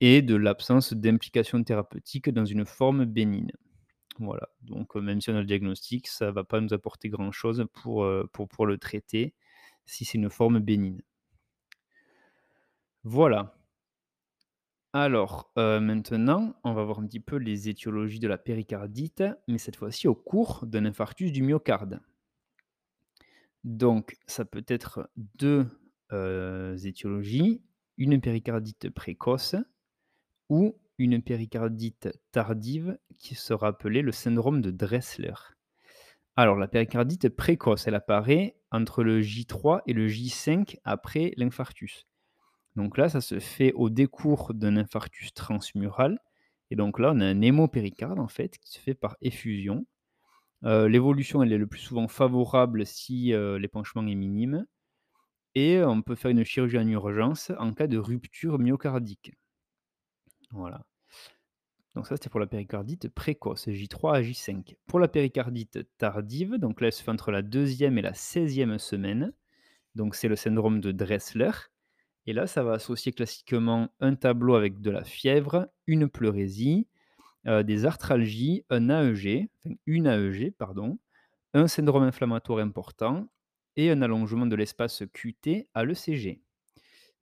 et 0.00 0.22
de 0.22 0.34
l'absence 0.36 0.92
d'implication 0.94 1.62
thérapeutique 1.62 2.30
dans 2.30 2.44
une 2.44 2.64
forme 2.66 3.04
bénigne. 3.04 3.52
Voilà, 4.20 4.48
donc 4.62 4.94
même 4.96 5.20
si 5.20 5.30
on 5.30 5.36
a 5.36 5.40
le 5.40 5.46
diagnostic, 5.46 6.08
ça 6.08 6.32
va 6.32 6.44
pas 6.44 6.60
nous 6.60 6.74
apporter 6.74 7.08
grand 7.10 7.32
chose 7.32 7.66
pour, 7.74 8.04
heu, 8.04 8.28
pour 8.32 8.48
pour 8.48 8.66
le 8.66 8.78
traiter, 8.78 9.34
si 9.86 10.04
c'est 10.04 10.18
une 10.18 10.30
forme 10.30 10.60
bénigne. 10.60 11.00
Voilà. 13.04 13.54
Alors, 14.92 15.50
heu, 15.58 15.80
maintenant, 15.80 16.54
on 16.62 16.74
va 16.74 16.84
voir 16.84 17.00
un 17.00 17.06
petit 17.08 17.18
peu 17.18 17.34
les 17.34 17.68
étiologies 17.68 18.20
de 18.20 18.28
la 18.28 18.38
péricardite, 18.38 19.24
mais 19.48 19.58
cette 19.58 19.74
fois-ci 19.74 20.06
au 20.06 20.14
cours 20.14 20.64
d'un 20.64 20.84
infarctus 20.84 21.32
du 21.32 21.42
myocarde. 21.42 22.00
Donc 23.64 24.16
ça 24.26 24.44
peut 24.44 24.64
être 24.68 25.10
2 25.16 25.66
heu, 26.12 26.76
étiologies, 26.84 27.62
une 27.98 28.20
péricardite 28.20 28.90
précoce 28.90 29.56
ou 30.50 30.78
une 30.98 31.22
péricardite 31.22 32.10
tardive 32.32 32.98
qui 33.18 33.34
sera 33.34 33.68
appelée 33.68 34.02
le 34.02 34.12
syndrome 34.12 34.60
de 34.60 34.70
Dressler. 34.70 35.34
Alors 36.34 36.56
la 36.56 36.66
péricardite 36.66 37.28
précoce, 37.28 37.86
elle 37.86 37.94
apparaît 37.94 38.56
entre 38.72 39.04
le 39.04 39.20
J3 39.20 39.82
et 39.86 39.92
le 39.92 40.08
J5 40.08 40.80
après 40.84 41.32
l'infarctus. 41.36 42.09
Donc 42.76 42.96
là, 42.98 43.08
ça 43.08 43.20
se 43.20 43.40
fait 43.40 43.72
au 43.74 43.90
décours 43.90 44.54
d'un 44.54 44.76
infarctus 44.76 45.34
transmural 45.34 46.18
et 46.70 46.76
donc 46.76 46.98
là, 46.98 47.12
on 47.14 47.20
a 47.20 47.26
un 47.26 47.40
hémopéricarde 47.42 48.18
en 48.18 48.28
fait 48.28 48.58
qui 48.58 48.72
se 48.72 48.78
fait 48.78 48.94
par 48.94 49.16
effusion. 49.20 49.86
Heu, 50.64 50.86
l'évolution, 50.86 51.42
elle 51.42 51.52
est 51.52 51.58
le 51.58 51.66
plus 51.66 51.80
souvent 51.80 52.08
favorable 52.08 52.86
si, 52.86 53.32
heu, 53.32 53.56
l'épanchement 53.56 54.06
est 54.06 54.14
minime 54.14 54.66
et 55.54 55.82
on 55.82 56.02
peut 56.02 56.14
faire 56.14 56.30
une 56.30 56.44
chirurgie 56.44 56.78
en 56.78 56.86
urgence 56.88 57.52
en 57.58 57.72
cas 57.74 57.86
de 57.86 57.98
rupture 57.98 58.58
myocardique. 58.58 59.32
Voilà. 60.52 60.84
Donc 61.94 62.06
ça, 62.06 62.16
c'était 62.16 62.30
pour 62.30 62.40
la 62.40 62.46
péricardite 62.46 63.08
précoce, 63.08 63.68
J3 63.68 64.16
à 64.16 64.22
J5. 64.22 64.76
Pour 64.86 65.00
la 65.00 65.08
péricardite 65.08 65.80
tardive, 65.98 66.56
donc 66.56 66.80
là, 66.80 66.86
elle 66.86 66.92
se 66.92 67.02
fait 67.02 67.10
entre 67.10 67.32
la 67.32 67.42
deuxième 67.42 67.98
et 67.98 68.02
la 68.02 68.14
seizième 68.14 68.78
semaine. 68.78 69.32
Donc 69.96 70.14
c'est 70.14 70.28
le 70.28 70.36
syndrome 70.36 70.80
de 70.80 70.92
Dressler. 70.92 71.50
Et 72.26 72.32
là, 72.32 72.46
ça 72.46 72.62
va 72.62 72.74
associer 72.74 73.12
classiquement 73.12 73.90
un 74.00 74.14
tableau 74.14 74.54
avec 74.54 74.80
de 74.80 74.90
la 74.90 75.04
fièvre, 75.04 75.68
une 75.86 76.08
pleurésie, 76.08 76.88
heu, 77.46 77.64
des 77.64 77.86
arthralgies, 77.86 78.64
un 78.70 78.90
AEG, 78.90 79.50
une 79.86 80.06
AEG, 80.06 80.52
pardon, 80.52 80.98
un 81.54 81.68
syndrome 81.68 82.04
inflammatoire 82.04 82.60
important 82.60 83.28
et 83.76 83.90
un 83.90 84.02
allongement 84.02 84.46
de 84.46 84.56
l'espace 84.56 85.04
QT 85.14 85.68
à 85.74 85.84
l'ECG. 85.84 86.42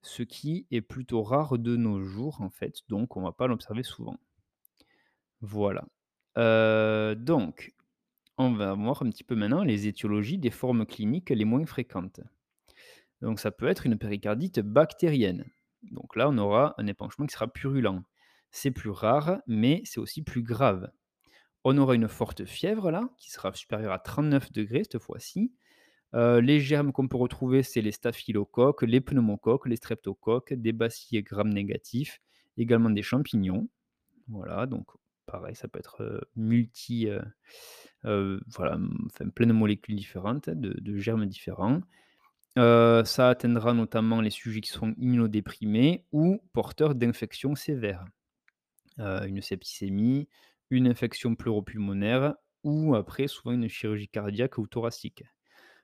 Ce 0.02 0.22
qui 0.24 0.66
est 0.70 0.82
plutôt 0.82 1.22
rare 1.22 1.58
de 1.58 1.76
nos 1.76 2.02
jours, 2.04 2.40
en 2.42 2.50
fait, 2.50 2.80
donc 2.88 3.16
on 3.16 3.22
va 3.22 3.32
pas 3.32 3.48
l'observer 3.48 3.82
souvent. 3.84 4.18
Voilà. 5.40 5.84
Heu, 6.36 7.14
donc, 7.16 7.74
on 8.38 8.52
va 8.52 8.74
voir 8.74 9.02
un 9.02 9.10
petit 9.10 9.24
peu 9.24 9.36
maintenant 9.36 9.64
les 9.64 9.86
étiologies 9.88 10.38
des 10.38 10.50
formes 10.50 10.86
cliniques 10.86 11.30
les 11.30 11.44
moins 11.44 11.66
fréquentes. 11.66 12.20
Donc 13.22 13.40
ça 13.40 13.50
peut 13.50 13.66
être 13.68 13.86
une 13.86 13.98
péricardite 13.98 14.60
bactérienne. 14.60 15.44
Donc 15.90 16.16
là, 16.16 16.28
on 16.28 16.38
aura 16.38 16.74
un 16.78 16.86
épanchement 16.86 17.26
qui 17.26 17.34
sera 17.34 17.48
purulent. 17.48 18.02
C'est 18.50 18.70
plus 18.70 18.90
rare, 18.90 19.40
mais 19.46 19.82
c'est 19.84 20.00
aussi 20.00 20.22
plus 20.22 20.42
grave. 20.42 20.90
On 21.64 21.78
aura 21.78 21.94
une 21.94 22.08
forte 22.08 22.44
fièvre 22.44 22.90
là, 22.90 23.08
qui 23.18 23.30
sera 23.30 23.52
supérieure 23.54 23.92
à 23.92 23.98
39 23.98 24.52
degrés 24.52 24.84
cette 24.84 25.00
fois-ci. 25.00 25.52
Heu, 26.14 26.40
les 26.40 26.60
germes 26.60 26.92
qu'on 26.92 27.08
peut 27.08 27.16
retrouver, 27.18 27.62
c'est 27.62 27.82
les 27.82 27.92
staphylocoques, 27.92 28.82
les 28.82 29.00
pneumocoques, 29.00 29.66
les 29.68 29.76
streptocoques, 29.76 30.54
des 30.54 30.72
bacilles 30.72 31.22
gram 31.22 31.48
négatifs, 31.48 32.20
également 32.58 32.90
des 32.90 33.02
champignons. 33.02 33.68
Voilà, 34.28 34.66
donc 34.66 34.86
pareil, 35.26 35.56
ça 35.56 35.68
peut 35.68 35.78
être, 35.80 36.02
heu, 36.02 36.22
multi, 36.36 37.08
heu, 38.04 38.40
voilà, 38.48 38.78
enfin 39.06 39.28
plein 39.30 39.46
de 39.46 39.52
molécules 39.52 39.96
différentes, 39.96 40.48
de 40.50 40.96
germes 40.96 41.26
différents. 41.26 41.80
Heu, 42.56 43.02
ça 43.04 43.28
atteindra 43.30 43.72
notamment 43.74 44.20
les 44.20 44.30
sujets 44.30 44.60
qui 44.60 44.70
seront 44.70 44.94
immunodéprimés 44.98 46.06
ou 46.12 46.40
porteurs 46.52 46.94
d'infections 46.94 47.54
sévères. 47.54 48.04
Heu, 49.00 49.26
une 49.28 49.42
septicémie, 49.42 50.28
une 50.70 50.88
infection 50.88 51.34
pleuropulmonaire 51.36 52.34
ou 52.64 52.94
après 52.96 53.28
souvent 53.28 53.52
une 53.54 53.68
chirurgie 53.68 54.08
cardiaque 54.08 54.58
ou 54.58 54.66
thoracique. 54.68 55.24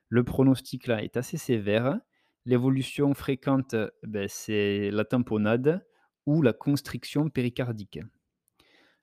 Le 0.09 0.23
pronostic 0.23 0.87
là 0.87 1.03
est 1.03 1.17
assez 1.17 1.37
sévère. 1.37 1.99
L'évolution 2.45 3.13
fréquente, 3.15 3.75
beh, 4.03 4.27
c'est 4.29 4.91
la 4.91 5.05
tamponnade 5.05 5.85
ou 6.27 6.41
la 6.43 6.53
constriction 6.53 7.29
péricardique. 7.29 7.99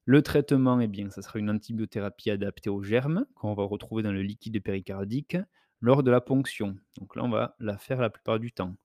Le 0.05 0.23
traitement, 0.23 0.81
eh 0.81 0.87
bien, 0.89 1.11
ça 1.11 1.23
sera 1.23 1.39
une 1.41 1.51
antibiothérapie 1.51 2.31
adaptée 2.31 2.71
aux 2.71 2.83
germes, 2.83 3.27
qu'on 3.35 3.55
va 3.55 3.65
retrouver 3.65 4.03
dans 4.03 4.13
le 4.13 4.23
liquide 4.23 4.63
péricardique 4.63 5.37
lors 5.83 6.03
de 6.03 6.11
la 6.11 6.23
ponction. 6.23 6.77
Donc 6.97 7.17
là, 7.17 7.25
on 7.25 7.29
va 7.29 7.55
la 7.59 7.77
faire 7.77 8.01
la 8.01 8.09
plupart 8.09 8.39
du 8.39 8.53
temps. 8.53 8.77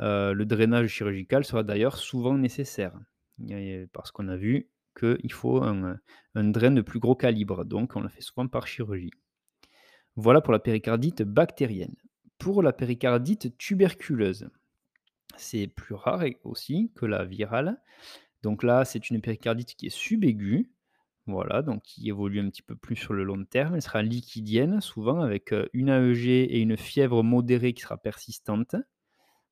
Heu, 0.00 0.34
le 0.34 0.44
drainage 0.44 0.88
chirurgical 0.88 1.44
sera 1.44 1.62
d'ailleurs 1.62 1.96
souvent 1.96 2.36
nécessaire, 2.36 2.98
parce 3.92 4.10
qu'on 4.10 4.28
a 4.28 4.36
vu 4.36 4.68
qu'il 4.98 5.32
faut 5.32 5.62
un, 5.62 5.98
drain 6.34 6.72
de 6.72 6.82
plus 6.82 6.98
gros 6.98 7.14
calibre, 7.14 7.64
donc 7.64 7.96
on 7.96 8.00
le 8.00 8.08
fait 8.08 8.20
souvent 8.20 8.48
par 8.48 8.66
chirurgie. 8.66 9.12
Voilà 10.16 10.40
pour 10.40 10.52
la 10.52 10.58
péricardite 10.58 11.22
bactérienne. 11.22 11.94
Pour 12.38 12.62
la 12.62 12.72
péricardite 12.72 13.56
tuberculeuse, 13.56 14.50
c'est 15.36 15.68
plus 15.68 15.94
rare 15.94 16.24
aussi 16.44 16.90
que 16.96 17.06
la 17.06 17.24
virale. 17.24 17.80
Donc 18.42 18.62
là, 18.62 18.84
c'est 18.84 19.10
une 19.10 19.20
péricardite 19.20 19.74
qui 19.76 19.86
est 19.86 19.90
subaiguë, 19.90 20.70
voilà, 21.30 21.62
donc 21.62 21.82
qui 21.82 22.08
évolue 22.08 22.40
un 22.40 22.50
petit 22.50 22.62
peu 22.62 22.76
plus 22.76 22.96
sur 22.96 23.12
le 23.12 23.24
long 23.24 23.44
terme. 23.44 23.76
Elle 23.76 23.82
sera 23.82 24.02
liquidienne, 24.02 24.80
souvent 24.80 25.20
avec, 25.20 25.54
une 25.72 25.88
AEG 25.88 26.26
et 26.26 26.60
une 26.60 26.76
fièvre 26.76 27.22
modérée 27.22 27.72
qui 27.72 27.82
sera 27.82 27.96
persistante. 27.96 28.76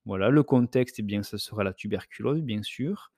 Voilà, 0.04 0.30
le 0.30 0.42
contexte, 0.42 0.98
eh 0.98 1.02
bien, 1.02 1.22
ce 1.22 1.36
sera 1.36 1.64
la 1.64 1.72
tuberculose, 1.72 2.42
bien 2.42 2.62
sûr. 2.62 3.12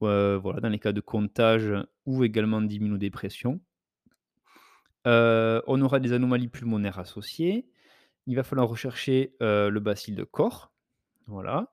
Voilà, 0.00 0.60
dans 0.60 0.68
les 0.68 0.78
cas 0.78 0.92
de 0.92 1.00
contagion 1.00 1.86
ou 2.06 2.24
également 2.24 2.60
d'immunodépression. 2.60 3.60
On 5.04 5.80
aura 5.82 6.00
des 6.00 6.12
anomalies 6.12 6.48
pulmonaires 6.48 6.98
associées. 6.98 7.66
Il 8.26 8.36
va 8.36 8.42
falloir 8.42 8.68
rechercher, 8.68 9.34
le 9.40 9.78
bacille 9.78 10.14
de 10.14 10.24
Koch, 10.24 10.68
voilà. 11.26 11.72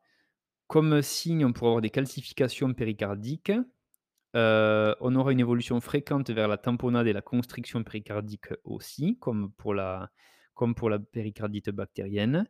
Comme 0.67 1.01
signe, 1.01 1.45
on 1.45 1.53
pourra 1.53 1.69
avoir 1.71 1.81
des 1.81 1.89
calcifications 1.89 2.73
péricardiques. 2.73 3.51
Heu, 4.35 4.95
on 4.99 5.15
aura 5.15 5.31
une 5.31 5.39
évolution 5.39 5.79
fréquente 5.81 6.29
vers 6.29 6.47
la 6.47 6.57
tamponnade 6.57 7.07
et 7.07 7.13
la 7.13 7.21
constriction 7.21 7.83
péricardique 7.83 8.49
aussi, 8.63 9.17
comme 9.19 9.51
pour 9.51 9.73
la 9.73 10.09
péricardite 11.11 11.69
bactérienne 11.69 12.47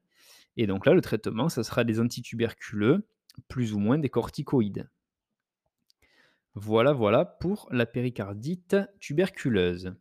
et 0.57 0.67
donc 0.67 0.85
là, 0.85 0.93
le 0.93 1.01
traitement, 1.01 1.49
ça 1.49 1.63
sera 1.63 1.83
des 1.83 1.99
antituberculeux, 1.99 3.07
plus 3.47 3.73
ou 3.73 3.79
moins 3.79 3.97
des 3.97 4.09
corticoïdes. 4.09 4.89
Voilà, 6.53 6.93
voilà 6.93 7.25
pour 7.25 7.67
la 7.71 7.85
péricardite 7.85 8.77
tuberculeuse. 8.99 9.93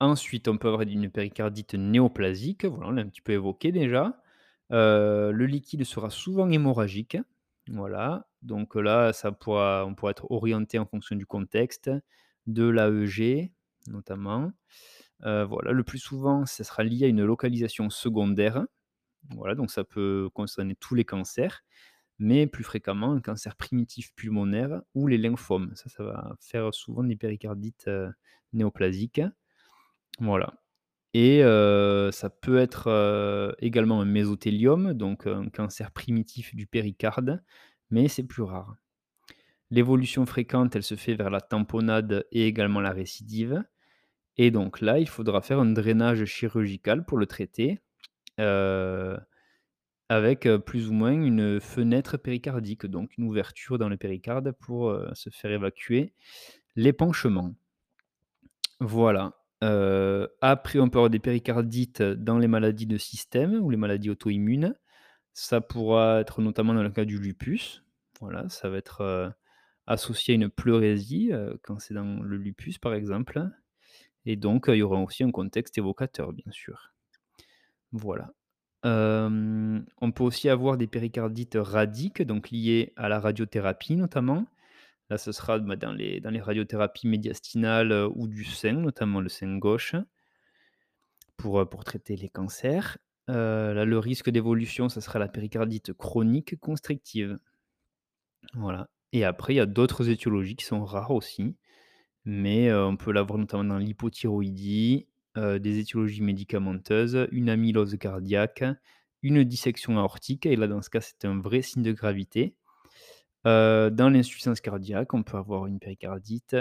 Ensuite, 0.00 0.46
on 0.46 0.58
peut 0.58 0.68
avoir 0.68 0.82
une 0.82 1.10
péricardite 1.10 1.74
néoplasique, 1.74 2.64
voilà, 2.64 2.88
on 2.88 2.90
l'a 2.92 3.02
un 3.02 3.08
petit 3.08 3.20
peu 3.20 3.32
évoqué 3.32 3.72
déjà. 3.72 4.22
Heu, 4.70 5.32
le 5.32 5.46
liquide 5.46 5.82
sera 5.82 6.10
souvent 6.10 6.48
hémorragique, 6.48 7.16
voilà, 7.68 8.27
donc 8.42 8.74
là, 8.74 9.12
ça 9.12 9.30
on 9.30 9.94
pourra 9.94 10.10
être 10.10 10.30
orienté 10.30 10.78
en 10.78 10.86
fonction 10.86 11.16
du 11.16 11.26
contexte, 11.26 11.90
de 12.46 12.64
l'AEG 12.68 13.52
notamment. 13.88 14.52
Voilà, 15.20 15.72
le 15.72 15.82
plus 15.84 15.98
souvent, 15.98 16.46
ça 16.46 16.64
sera 16.64 16.84
lié 16.84 17.06
à 17.06 17.08
une 17.08 17.24
localisation 17.24 17.90
secondaire, 17.90 18.64
voilà, 19.30 19.54
donc 19.54 19.70
ça 19.70 19.84
peut 19.84 20.30
concerner 20.32 20.76
tous 20.76 20.94
les 20.94 21.04
cancers, 21.04 21.62
mais 22.18 22.46
plus 22.46 22.64
fréquemment 22.64 23.12
un 23.12 23.20
cancer 23.20 23.56
primitif 23.56 24.14
pulmonaire 24.14 24.82
ou 24.94 25.06
les 25.06 25.18
lymphomes. 25.18 25.72
Ça, 25.74 25.88
ça 25.88 26.02
va 26.04 26.36
faire 26.40 26.72
souvent 26.72 27.04
des 27.04 27.16
péricardites, 27.16 27.90
néoplasiques. 28.52 29.22
Voilà 30.20 30.54
et 31.14 31.40
ça 32.12 32.30
peut 32.30 32.58
être, 32.58 33.56
également 33.60 34.00
un 34.00 34.04
mésothéliome, 34.04 34.94
donc 34.94 35.26
un 35.26 35.48
cancer 35.48 35.90
primitif 35.90 36.54
du 36.54 36.66
péricarde, 36.66 37.42
mais 37.90 38.08
c'est 38.08 38.24
plus 38.24 38.42
rare. 38.42 38.76
L'évolution 39.70 40.26
fréquente, 40.26 40.76
elle 40.76 40.82
se 40.82 40.94
fait 40.96 41.14
vers 41.14 41.30
la 41.30 41.40
tamponnade 41.40 42.26
et 42.32 42.46
également 42.46 42.80
la 42.80 42.92
récidive 42.92 43.64
et 44.38 44.50
donc 44.50 44.80
là, 44.82 44.98
il 45.00 45.08
faudra 45.08 45.42
faire 45.42 45.60
un 45.60 45.66
drainage 45.72 46.24
chirurgical 46.26 47.04
pour 47.04 47.18
le 47.18 47.26
traiter. 47.26 47.80
Heu 48.40 49.18
avec, 50.10 50.46
heu, 50.46 50.58
plus 50.58 50.88
ou 50.88 50.92
moins 50.92 51.12
une 51.12 51.60
fenêtre 51.60 52.16
péricardique, 52.18 52.86
donc 52.86 53.16
une 53.18 53.24
ouverture 53.26 53.78
dans 53.78 53.88
le 53.88 53.96
péricarde 53.96 54.52
pour, 54.52 54.90
heu, 54.90 55.08
se 55.14 55.30
faire 55.30 55.50
évacuer 55.52 56.12
l'épanchement. 56.76 57.54
Voilà, 58.80 59.32
après 60.40 60.78
on 60.78 60.88
peut 60.88 60.98
avoir 60.98 61.10
des 61.10 61.18
péricardites 61.18 62.02
dans 62.02 62.38
les 62.38 62.48
maladies 62.48 62.86
de 62.86 62.96
système 62.98 63.54
ou 63.60 63.70
les 63.70 63.76
maladies 63.76 64.10
auto-immunes. 64.10 64.74
Ça 65.40 65.60
pourra 65.60 66.18
être 66.20 66.42
notamment 66.42 66.74
dans 66.74 66.82
le 66.82 66.90
cas 66.90 67.04
du 67.04 67.16
lupus. 67.20 67.84
Voilà, 68.20 68.48
ça 68.48 68.68
va 68.68 68.76
être, 68.78 69.02
heu, 69.02 69.30
associé 69.86 70.34
à 70.34 70.36
une 70.36 70.50
pleurésie, 70.50 71.30
heu, 71.32 71.60
quand 71.62 71.78
c'est 71.78 71.94
dans 71.94 72.20
le 72.22 72.36
lupus, 72.36 72.78
par 72.78 72.92
exemple 72.94 73.48
et 74.26 74.36
donc, 74.36 74.66
il 74.68 74.76
y 74.76 74.82
aura 74.82 75.00
aussi 75.02 75.24
un 75.24 75.30
contexte 75.32 75.78
évocateur, 75.78 76.32
bien 76.32 76.50
sûr. 76.52 76.92
Voilà. 77.92 78.30
On 80.00 80.12
peut 80.12 80.24
aussi 80.24 80.48
avoir 80.48 80.76
des 80.76 80.86
péricardites 80.86 81.56
radiques, 81.60 82.22
donc 82.22 82.50
liées 82.50 82.92
à 82.96 83.08
la 83.08 83.20
radiothérapie 83.20 83.96
notamment. 83.96 84.46
Là, 85.10 85.18
ce 85.18 85.32
sera, 85.32 85.58
bah, 85.60 85.76
dans 85.76 85.92
les 85.92 86.20
dans 86.20 86.30
les 86.30 86.40
radiothérapies 86.40 87.08
médiastinales, 87.08 87.92
heu, 87.92 88.08
ou 88.14 88.28
du 88.28 88.44
sein, 88.44 88.72
notamment 88.74 89.20
le 89.20 89.28
sein 89.30 89.58
gauche 89.58 89.94
pour, 91.38 91.66
pour 91.70 91.84
traiter 91.84 92.16
les 92.16 92.28
cancers. 92.28 92.98
Là, 93.28 93.84
le 93.84 93.98
risque 93.98 94.30
d'évolution, 94.30 94.88
ça 94.88 95.00
sera 95.00 95.18
la 95.18 95.28
péricardite 95.28 95.92
chronique 95.94 96.58
constrictive. 96.60 97.38
Et 99.12 99.24
après 99.24 99.54
il 99.54 99.56
y 99.56 99.60
a 99.60 99.66
d'autres 99.66 100.08
étiologies 100.10 100.56
qui 100.56 100.64
sont 100.64 100.84
rares 100.84 101.10
aussi, 101.12 101.56
mais, 102.26 102.68
heu, 102.70 102.84
on 102.84 102.96
peut 102.96 103.12
l'avoir 103.12 103.38
notamment 103.38 103.64
dans 103.64 103.78
l'hypothyroïdie, 103.78 105.08
heu, 105.38 105.60
des 105.60 105.78
étiologies 105.80 106.22
médicamenteuses, 106.22 107.28
une 107.32 107.50
amylose 107.50 107.96
cardiaque, 107.98 108.64
une 109.22 109.44
dissection 109.44 109.98
aortique 109.98 110.46
et 110.46 110.56
là, 110.56 110.68
dans 110.68 110.82
ce 110.82 110.90
cas, 110.90 111.00
c'est 111.02 111.24
un 111.26 111.40
vrai 111.40 111.62
signe 111.62 111.82
de 111.84 111.92
gravité. 111.92 112.56
Dans 113.44 114.12
l'insuffisance 114.12 114.60
cardiaque, 114.60 115.14
on 115.14 115.22
peut 115.22 115.36
avoir 115.38 115.66
une 115.66 115.78
péricardite, 115.80 116.56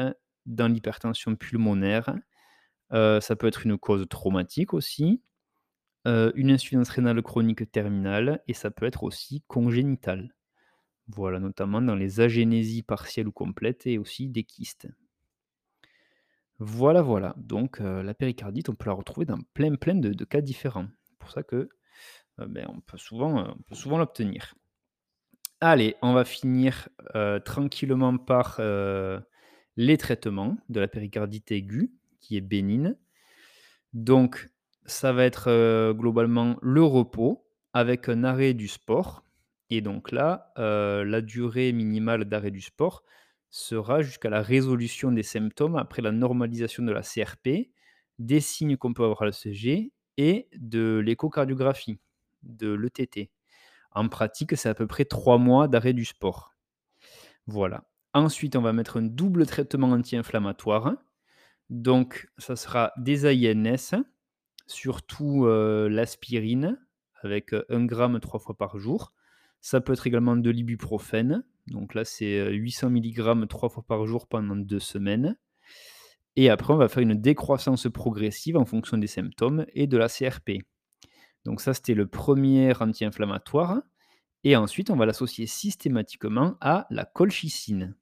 dans 0.46 0.68
l'hypertension 0.72 1.36
pulmonaire, 1.36 2.16
ça 2.92 3.36
peut 3.38 3.48
être 3.48 3.66
une 3.66 3.78
cause 3.78 4.08
traumatique 4.10 4.74
aussi, 4.74 5.22
heu, 6.08 6.32
une 6.36 6.52
insuffisance 6.52 6.90
rénale 6.90 7.22
chronique 7.22 7.72
terminale 7.72 8.42
et 8.48 8.54
ça 8.54 8.72
peut 8.72 8.86
être 8.86 9.04
aussi 9.04 9.44
congénital. 9.48 10.34
Voilà, 11.10 11.40
notamment 11.40 11.82
dans 11.82 11.96
les 11.96 12.22
agénésies 12.22 12.84
partielles 12.84 13.28
ou 13.30 13.34
complètes 13.34 13.88
et 13.88 13.98
aussi 13.98 14.30
des 14.30 14.44
kystes. 14.44 14.88
Voilà, 16.60 17.02
voilà, 17.04 17.36
donc 17.38 17.82
heu, 17.82 18.02
la 18.02 18.14
péricardite, 18.16 18.70
on 18.70 18.76
peut 18.76 18.90
la 18.90 18.94
retrouver 18.96 19.26
dans 19.28 19.38
plein, 19.54 19.76
plein 19.76 19.96
de 19.96 20.26
cas 20.26 20.42
différents. 20.42 20.88
C'est 21.04 21.18
pour 21.20 21.30
ça 21.32 21.44
que, 21.44 21.70
heu, 22.40 22.48
beh, 22.48 22.66
on 22.70 22.82
peut 22.82 22.98
souvent, 22.98 23.56
souvent 23.74 23.98
l'obtenir. 24.00 24.56
Allez, 25.62 25.96
on 26.02 26.14
va 26.14 26.26
finir, 26.26 26.90
tranquillement 27.46 28.18
par, 28.18 28.60
les 29.78 29.98
traitements 29.98 30.58
de 30.70 30.80
la 30.80 30.88
péricardite 30.88 31.52
aiguë, 31.52 31.92
qui 32.20 32.38
est 32.38 32.42
bénigne. 32.42 32.96
Donc 33.94 34.50
ça 34.88 35.14
va 35.14 35.26
être, 35.26 35.92
globalement 35.94 36.58
le 36.62 36.84
repos 36.84 37.46
avec 37.74 38.10
un 38.10 38.24
arrêt 38.24 38.54
du 38.54 38.68
sport 38.68 39.24
et 39.70 39.82
donc 39.82 40.12
là, 40.12 40.54
la 40.58 41.22
durée 41.22 41.74
minimale 41.74 42.26
d'arrêt 42.26 42.52
du 42.52 42.62
sport 42.62 43.04
sera 43.50 44.02
jusqu'à 44.02 44.30
la 44.30 44.42
résolution 44.42 45.12
des 45.12 45.24
symptômes 45.24 45.76
après 45.76 46.02
la 46.02 46.12
normalisation 46.12 46.84
de 46.84 46.92
la 46.92 47.02
CRP, 47.02 47.72
des 48.20 48.40
signes 48.40 48.78
qu'on 48.78 48.94
peut 48.94 49.04
avoir 49.04 49.22
à 49.22 49.26
l'ECG 49.26 49.92
et 50.18 50.50
de 50.58 51.02
l'échocardiographie, 51.06 52.00
de 52.44 52.74
l'ETT. 52.74 53.30
En 53.92 54.10
pratique, 54.10 54.58
c'est 54.58 54.70
à 54.70 54.74
peu 54.74 54.88
près 54.88 55.06
3 55.06 55.38
mois 55.38 55.68
d'arrêt 55.68 55.94
du 55.94 56.06
sport. 56.06 56.54
Voilà. 57.46 57.84
Ensuite, 58.14 58.56
on 58.56 58.62
va 58.62 58.74
mettre 58.74 58.98
un 58.98 59.04
double 59.04 59.46
traitement 59.46 59.92
anti-inflammatoire. 59.92 60.96
Donc 61.70 62.30
ça 62.38 62.56
sera 62.56 62.94
des 62.98 63.26
AINS, 63.26 64.04
surtout, 64.68 65.46
l'aspirine 65.48 66.80
avec, 67.22 67.54
heu, 67.54 67.66
1 67.70 67.86
gramme 67.86 68.20
3 68.20 68.40
fois 68.40 68.56
par 68.56 68.78
jour. 68.78 69.14
Ça 69.62 69.82
peut 69.82 69.94
être 69.94 70.08
également 70.08 70.36
de 70.36 70.50
l'ibuprofène, 70.50 71.44
donc 71.68 71.96
là, 71.96 72.06
c'est, 72.06 72.40
heu, 72.40 72.52
800 72.52 72.90
milligrammes 72.92 73.48
3 73.48 73.70
fois 73.70 73.84
par 73.84 74.06
jour 74.06 74.28
pendant 74.28 74.56
2 74.56 74.80
semaines 74.80 75.38
et 76.38 76.50
après 76.52 76.72
on 76.72 76.78
va 76.78 76.88
faire 76.88 77.02
une 77.02 77.16
décroissance 77.20 77.88
progressive 77.92 78.58
en 78.58 78.66
fonction 78.66 78.98
des 78.98 79.08
symptômes 79.08 79.66
et 79.74 79.88
de 79.88 79.98
la 79.98 80.08
CRP. 80.08 80.62
Donc 81.46 81.62
ça, 81.62 81.74
c'était 81.74 81.96
le 81.96 82.08
premier 82.08 82.74
anti-inflammatoire 82.80 83.82
et 84.44 84.56
ensuite 84.56 84.92
on 84.92 84.96
va 84.96 85.06
l'associer 85.06 85.48
systématiquement 85.48 86.56
à 86.62 86.86
la 86.92 87.06
colchicine. 87.06 87.96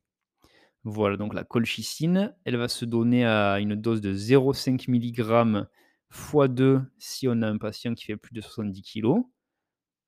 Voilà, 0.83 1.15
donc 1.17 1.33
la 1.33 1.45
colchicine, 1.45 2.35
elle 2.43 2.57
va 2.57 2.67
se 2.67 2.85
donner 2.85 3.25
à 3.25 3.59
une 3.59 3.75
dose 3.75 4.01
de 4.01 4.13
0,5 4.13 4.89
milligrammes 4.89 5.67
fois 6.09 6.47
2 6.47 6.81
si 6.99 7.27
on 7.27 7.41
a 7.41 7.47
un 7.49 7.57
patient 7.57 7.93
qui 7.95 8.05
fait 8.05 8.17
plus 8.17 8.33
de 8.33 8.41
70 8.41 8.81
kilogrammes. 8.83 9.25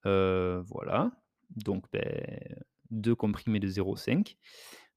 Heu, 0.05 0.61
voilà, 0.67 1.11
donc 1.55 1.85
beh, 1.93 2.55
2 2.91 3.15
comprimés 3.15 3.59
de 3.59 3.67
0,5. 3.67 4.37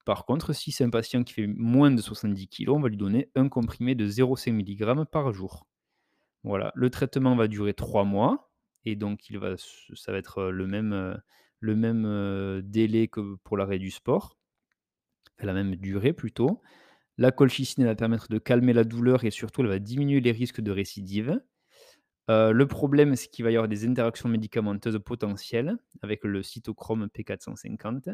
Par 0.06 0.26
contre, 0.26 0.52
si 0.54 0.72
c'est 0.72 0.84
un 0.84 0.90
patient 0.90 1.24
qui 1.24 1.34
fait 1.34 1.46
moins 1.48 1.90
de 1.90 2.00
70 2.02 2.48
kilogrammes, 2.48 2.80
on 2.82 2.84
va 2.84 2.88
lui 2.90 2.96
donner 2.98 3.30
un 3.36 3.48
comprimé 3.48 3.94
de 3.94 4.06
0,5 4.08 4.52
milligrammes 4.52 5.06
par 5.06 5.32
jour. 5.32 5.66
Voilà, 6.44 6.72
le 6.74 6.90
traitement 6.90 7.36
va 7.36 7.48
durer 7.48 7.74
3 7.74 8.04
mois 8.04 8.50
et 8.86 8.96
donc 8.96 9.28
il 9.30 9.38
va 9.38 9.56
se 9.58 9.94
ça 9.96 10.12
va 10.12 10.18
être, 10.18 10.40
heu, 10.42 10.50
le 10.50 10.66
même, 10.66 10.92
heu, 10.94 11.16
le 11.60 11.76
même, 11.76 12.04
heu, 12.06 12.62
délai 12.64 13.08
que 13.08 13.36
pour 13.44 13.56
l'arrêt 13.58 13.78
du 13.78 13.90
sport, 13.90 14.36
la 15.40 15.52
même 15.52 15.76
durée 15.76 16.12
plutôt. 16.12 16.60
La 17.20 17.30
colchicine, 17.30 17.84
va 17.84 17.94
permettre 17.94 18.28
de 18.28 18.38
calmer 18.38 18.72
la 18.72 18.82
douleur 18.82 19.24
et 19.24 19.30
surtout 19.30 19.60
elle 19.60 19.68
va 19.68 19.78
diminuer 19.78 20.20
les 20.20 20.32
risques 20.32 20.60
de 20.60 20.72
récidive. 20.72 21.40
Heu, 22.30 22.52
le 22.52 22.66
problème, 22.66 23.16
c'est 23.16 23.28
qu'il 23.28 23.44
va 23.44 23.52
y 23.52 23.56
avoir 23.56 23.68
des 23.68 23.86
interactions 23.86 24.28
médicamenteuses 24.28 25.00
potentielles 25.04 25.76
avec 26.02 26.24
le 26.24 26.42
cytochrome 26.42 27.08
P450. 27.08 28.10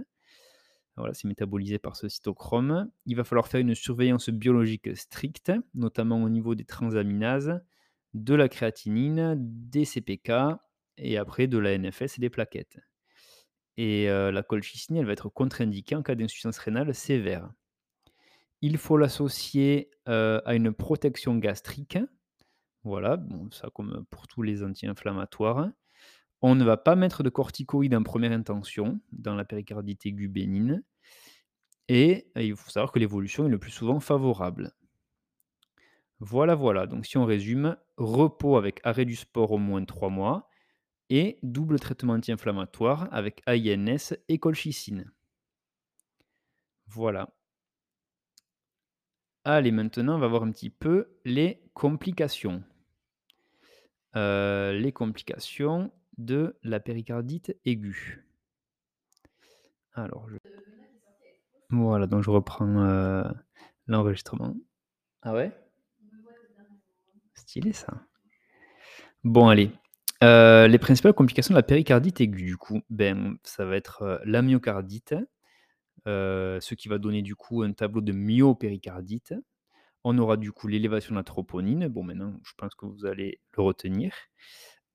Voilà, 0.97 1.15
c'est 1.15 1.29
métabolisé 1.29 1.79
par 1.79 1.97
ce 1.97 2.09
cytochrome. 2.09 2.91
Il 3.07 3.17
va 3.17 3.25
falloir 3.25 3.49
faire 3.49 3.61
une 3.61 3.75
surveillance 3.75 4.31
biologique 4.31 4.97
stricte, 4.97 5.53
notamment 5.75 6.23
au 6.23 6.29
niveau 6.29 6.55
des 6.55 6.65
transaminases, 6.65 7.61
de 8.15 8.35
la 8.35 8.49
créatinine, 8.49 9.37
des 9.39 9.85
CPK 9.85 10.33
et 10.99 11.19
après 11.19 11.47
de 11.49 11.59
la 11.59 11.73
NFS 11.73 12.19
et 12.19 12.21
des 12.21 12.31
plaquettes 12.31 12.79
et 13.79 14.09
heu, 14.09 14.31
la 14.31 14.43
colchicine, 14.43 14.97
elle 14.97 15.07
va 15.07 15.13
être 15.13 15.29
contre-indiquée 15.29 15.95
en 15.97 16.03
cas 16.03 16.15
d'insuffisance 16.15 16.59
rénale 16.59 16.95
sévère. 16.95 17.51
Il 18.63 18.79
faut 18.79 18.97
l'associer, 18.97 19.91
à 20.07 20.55
une 20.55 20.73
protection 20.73 21.37
gastrique. 21.37 21.99
Voilà, 22.85 23.21
ça 23.51 23.69
comme, 23.75 24.05
pour 24.11 24.29
tous 24.29 24.43
les 24.43 24.63
anti-inflammatoires. 24.63 25.71
On 26.43 26.55
ne 26.55 26.65
va 26.65 26.77
pas 26.77 26.97
mettre 26.97 27.23
de 27.23 27.31
corticoïdes 27.31 27.95
en 27.95 28.03
première 28.03 28.33
intention 28.33 29.01
dans 29.11 29.35
la 29.35 29.45
péricardite 29.45 30.07
aiguë 30.07 30.29
bénigne 30.29 30.83
et 31.89 32.31
il 32.37 32.55
faut 32.55 32.71
savoir 32.71 32.93
que 32.93 32.99
l'évolution 32.99 33.47
est 33.47 33.51
le 33.51 33.59
plus 33.59 33.71
souvent 33.71 34.01
favorable. 34.01 34.73
Voilà, 36.21 36.55
voilà, 36.55 36.87
donc 36.87 37.07
si 37.07 37.17
on 37.17 37.25
résume, 37.25 37.77
repos 37.97 38.57
avec 38.57 38.81
arrêt 38.85 39.05
du 39.05 39.17
sport 39.17 39.53
au 39.53 39.59
moins 39.59 39.85
3 39.85 40.11
mois 40.11 40.49
et 41.11 41.39
double 41.43 41.81
traitement 41.81 42.13
anti-inflammatoire 42.15 43.09
avec 43.13 43.43
AINS 43.47 44.15
et 44.29 44.39
colchicine. 44.39 45.13
Voilà. 46.87 47.33
Allez, 49.49 49.71
maintenant, 49.71 50.17
on 50.17 50.19
va 50.19 50.27
voir 50.27 50.43
un 50.43 50.51
petit 50.51 50.71
peu 50.71 51.07
les 51.25 51.61
complications. 51.73 52.65
Heu, 54.17 54.73
les 54.73 54.91
complications 54.91 55.93
de 56.19 56.57
la 56.65 56.81
péricardite 56.81 57.57
aiguë. 57.65 58.25
Alors 59.95 60.27
voilà, 61.71 62.09
donc 62.09 62.25
je 62.25 62.31
reprends, 62.31 62.67
heu, 62.85 63.25
l'enregistrement. 63.87 64.57
Ah 65.23 65.33
ouais? 65.33 65.53
Stylé 67.35 67.73
ça. 67.73 67.93
Bon 69.25 69.49
allez, 69.49 69.71
heu, 70.23 70.67
les 70.67 70.79
principales 70.79 71.13
complications 71.13 71.53
de 71.55 71.59
la 71.59 71.63
péricardite 71.63 72.21
aiguë 72.21 72.45
du 72.45 72.57
coup, 72.57 72.81
ben, 72.91 73.37
ça 73.45 73.65
va 73.65 73.77
être, 73.77 74.21
la 74.25 74.43
myocardite, 74.43 75.15
heu, 76.09 76.59
ce 76.61 76.75
qui 76.75 76.89
va 76.89 76.99
donner 76.99 77.23
du 77.23 77.35
coup 77.37 77.63
un 77.63 77.73
tableau 77.73 78.01
de 78.01 78.13
myopéricardite. 78.13 79.35
On 80.05 80.19
aura 80.19 80.37
du 80.39 80.53
coup 80.53 80.69
l'élévation 80.69 81.15
de 81.15 81.21
la 81.21 81.25
troponine. 81.25 81.89
Bon 81.89 82.05
maintenant, 82.05 82.35
je 82.45 82.53
pense 82.59 82.75
que 82.77 82.87
vous 82.87 83.07
allez 83.07 83.41
le 83.57 83.63
retenir. 83.63 84.13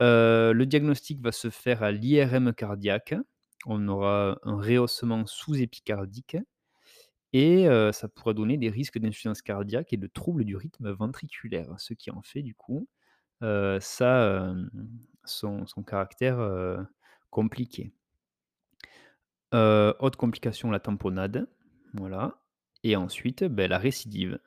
Heu, 0.01 0.53
le 0.53 0.65
diagnostic 0.65 1.21
va 1.21 1.31
se 1.31 1.49
faire 1.49 1.83
à 1.83 1.91
l'IRM 1.91 2.53
cardiaque. 2.53 3.15
On 3.67 3.87
aura 3.89 4.39
un 4.43 4.57
rehaussement 4.57 5.25
sous-épicardique 5.27 6.37
et 7.33 7.67
heu, 7.67 7.91
ça 7.93 8.07
pourrait 8.09 8.33
donner 8.33 8.57
des 8.57 8.69
risques 8.69 8.99
d'insuffisance 8.99 9.41
cardiaque 9.41 9.93
et 9.93 9.97
de 9.97 10.07
troubles 10.07 10.45
du 10.45 10.55
rythme 10.57 10.91
ventriculaire, 10.91 11.73
ce 11.79 11.93
qui 11.93 12.11
en 12.11 12.21
fait 12.21 12.41
du 12.43 12.55
coup, 12.55 12.87
hem, 13.41 14.69
son 15.25 15.65
caractère, 15.85 16.39
compliqué. 17.31 17.93
Heu, 19.53 19.93
autre 19.99 20.17
complication, 20.17 20.71
la 20.71 20.79
tamponnade, 20.79 21.47
voilà 21.93 22.37
et 22.83 22.95
ensuite, 22.95 23.43
beh, 23.43 23.67
la 23.67 23.77
récidive. 23.77 24.39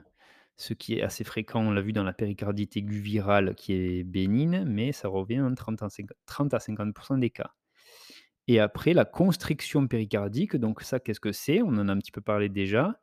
Ce 0.57 0.75
qui 0.75 0.95
est 0.95 1.03
assez 1.03 1.25
fréquent, 1.25 1.61
on 1.61 1.71
l'a 1.71 1.83
vu 1.83 1.93
dans 1.93 2.03
la 2.05 2.12
péricardite 2.12 2.77
aiguë 2.77 3.01
virale 3.01 3.55
qui 3.55 3.75
est 3.75 4.05
bénigne, 4.05 4.64
mais 4.64 4.93
ça 4.93 5.09
revient 5.09 5.40
en 5.40 5.55
30 5.55 5.83
à 5.83 5.88
cinq 5.88 6.07
30 6.27 6.55
à 6.55 6.59
50% 6.59 7.19
des 7.19 7.31
cas. 7.31 7.55
Et 8.49 8.61
après 8.61 8.93
la 8.93 9.05
constriction 9.05 9.87
péricardique, 9.87 10.57
donc 10.57 10.83
ça, 10.83 11.01
qu'est-ce 11.01 11.21
que 11.21 11.33
c'est? 11.33 11.62
On 11.62 11.69
en 11.69 11.88
a 11.88 11.93
un 11.93 11.99
petit 11.99 12.12
peu 12.12 12.21
parlé 12.21 12.49
déjà. 12.49 13.01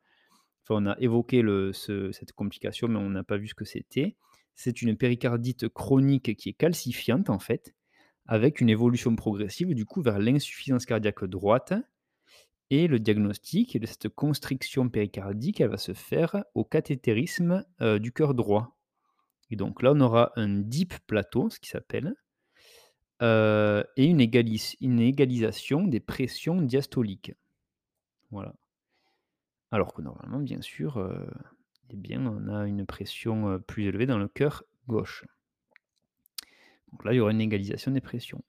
Enfin, 0.64 0.84
on 0.84 0.86
a 0.86 0.98
évoqué 1.00 1.44
cette 1.74 2.34
complication, 2.34 2.88
mais 2.88 3.00
on 3.00 3.10
n'a 3.10 3.24
pas 3.24 3.38
vu 3.38 3.48
ce 3.48 3.56
que 3.56 3.66
c'était. 3.66 4.18
C'est 4.56 4.82
une 4.82 4.96
péricardite 4.98 5.70
chronique 5.70 6.36
qui 6.36 6.50
est 6.50 6.54
calcifiante, 6.54 7.30
en 7.30 7.40
fait, 7.40 7.74
avec 8.32 8.62
une 8.62 8.70
évolution 8.70 9.15
progressive, 9.15 9.76
du 9.76 9.86
coup, 9.86 10.02
vers 10.02 10.17
l'insuffisance 10.20 10.88
cardiaque 10.88 11.26
droite 11.26 11.74
et 12.72 12.88
le 12.88 13.00
diagnostic 13.00 13.80
de 13.80 13.86
cette 13.86 14.10
constriction 14.10 14.89
péricardique, 14.89 15.62
elle 15.62 15.70
va 15.70 15.78
se 15.78 15.94
faire 15.94 16.44
au 16.56 16.63
cathétérisme, 16.65 17.65
heu, 17.82 18.00
du 18.00 18.12
cœur 18.13 18.34
droit. 18.34 18.78
Et 19.52 19.58
donc 19.58 19.84
là, 19.84 19.94
on 19.94 20.02
aura 20.02 20.34
un 20.38 20.50
deep 20.50 20.94
plateau, 21.08 21.50
ce 21.50 21.60
qui 21.60 21.70
s'appelle, 21.70 22.15
heu 23.22 23.86
et 23.98 24.06
une 24.06 24.20
égalis 24.22 24.76
une 24.82 25.00
égalisation 25.00 25.88
des 25.88 26.00
pressions 26.02 26.62
diastoliques. 26.62 27.34
Voilà. 28.32 28.54
Alors 29.72 29.94
que 29.94 30.02
normalement, 30.02 30.39
bien 30.39 30.62
sûr, 30.62 30.98
heu, 30.98 31.30
eh 31.89 31.98
bien, 31.98 32.26
on 32.26 32.48
a 32.48 32.65
une 32.67 32.86
pression, 32.86 33.60
plus 33.60 33.86
élevée 33.86 34.06
dans 34.06 34.17
le 34.17 34.28
cœur 34.30 34.63
gauche. 34.88 35.26
Donc 36.91 37.06
là, 37.06 37.13
il 37.13 37.17
y 37.17 37.19
aura 37.19 37.32
une 37.32 37.41
égalisation 37.41 37.91
des 37.91 38.01
pressions. 38.01 38.43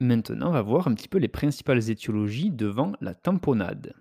Maintenant, 0.00 0.50
on 0.50 0.52
va 0.52 0.60
voir 0.60 0.86
un 0.86 0.92
petit 0.94 1.08
peu 1.08 1.16
les 1.16 1.28
principales 1.28 1.88
étiologies 1.88 2.50
devant 2.50 2.92
la 3.00 3.14
tamponnade. 3.14 3.94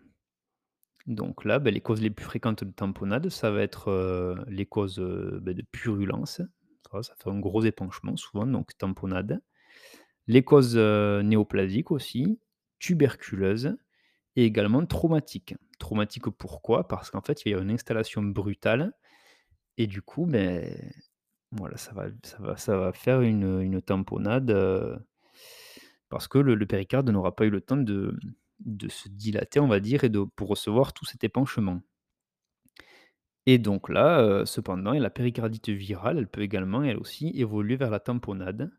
Donc 1.08 1.46
là, 1.46 1.60
beh, 1.60 1.72
les 1.72 1.82
causes 1.82 2.02
les 2.02 2.10
plus 2.12 2.26
fréquentes 2.26 2.64
de 2.64 2.72
tamponnade, 2.72 3.30
ça 3.30 3.50
va 3.52 3.62
être, 3.62 3.90
heu, 3.90 4.36
les 4.48 4.66
causes, 4.66 5.00
heu, 5.00 5.40
beh, 5.42 5.54
de 5.54 5.64
purulence. 5.72 6.42
Ça, 7.02 7.14
fait 7.18 7.30
un 7.30 7.40
gros 7.40 7.64
épanchement 7.64 8.18
souvent, 8.18 8.46
donc 8.46 8.78
tamponnade. 8.78 9.42
Les 10.28 10.44
causes, 10.44 10.78
heu, 10.78 11.22
néoplasiques 11.24 11.92
aussi, 11.92 12.40
tuberculeuses 12.80 13.78
et 14.38 14.46
également 14.46 14.86
traumatiques. 14.86 15.56
Traumatiques 15.80 16.30
pourquoi? 16.32 16.88
Parce 16.88 17.12
qu'en 17.12 17.22
fait, 17.22 17.44
il 17.46 17.52
y 17.52 17.56
a 17.56 17.60
une 17.60 17.72
installation 17.72 18.24
brutale 18.24 18.94
et 19.78 19.88
du 19.88 20.02
coup, 20.02 20.26
beh, 20.28 20.78
voilà, 21.52 21.78
ça 21.78 21.94
va 21.94 22.08
ça 22.24 22.38
va 22.40 22.58
ça 22.58 22.78
va 22.78 22.94
faire 22.94 23.22
une, 23.22 23.62
une 23.62 23.82
tamponnade, 23.82 24.52
heu, 24.52 24.98
parce 26.10 26.28
que 26.28 26.38
le 26.38 26.66
péricarde 26.66 27.10
n'aura 27.10 27.36
pas 27.36 27.46
eu 27.46 27.50
le 27.50 27.62
temps 27.62 27.78
de 27.78 28.18
de 28.64 28.90
se 28.90 29.10
dilater, 29.10 29.60
on 29.60 29.68
va 29.68 29.80
dire 29.80 30.04
et 30.04 30.10
de 30.10 30.24
pour 30.36 30.50
recevoir 30.50 30.94
tout 30.94 31.06
cet 31.06 31.24
épanchement. 31.24 31.82
Et 33.46 33.60
donc 33.60 33.88
là, 33.90 34.24
heu, 34.24 34.46
cependant, 34.48 34.94
la 34.94 35.12
péricardite 35.12 35.70
virale, 35.70 36.18
elle 36.18 36.28
peut 36.28 36.42
également, 36.42 36.82
elle 36.82 36.98
aussi, 36.98 37.28
évoluer 37.36 37.76
vers 37.76 37.92
la 37.92 38.00
tamponnade. 38.00 38.72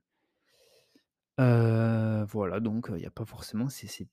Heu, 1.39 2.25
voilà, 2.29 2.61
donc 2.61 2.87
il 2.91 2.97
n'y 2.97 3.07
a 3.07 3.11
pas 3.11 3.25
forcément 3.25 3.69
ces 3.69 3.87
ces 3.89 4.07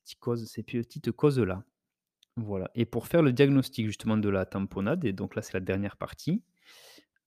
petites 0.62 1.12
causes-là. 1.12 1.64
Voilà 2.36 2.70
et 2.74 2.86
pour 2.86 3.08
faire 3.08 3.22
le 3.22 3.32
diagnostic 3.32 3.86
justement 3.86 4.16
de 4.18 4.28
la 4.30 4.46
tamponnade 4.46 5.04
et 5.04 5.12
donc 5.12 5.36
là, 5.36 5.42
c'est 5.42 5.54
la 5.54 5.60
dernière 5.60 5.96
partie, 5.98 6.44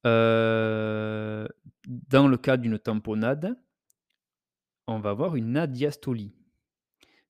heu, 0.05 1.47
dans 1.87 2.27
le 2.27 2.37
cas 2.37 2.57
d'une 2.57 2.79
tamponnade, 2.79 3.55
on 4.87 4.97
va 5.01 5.09
avoir 5.09 5.35
une 5.35 5.57
adiastolie. 5.57 6.33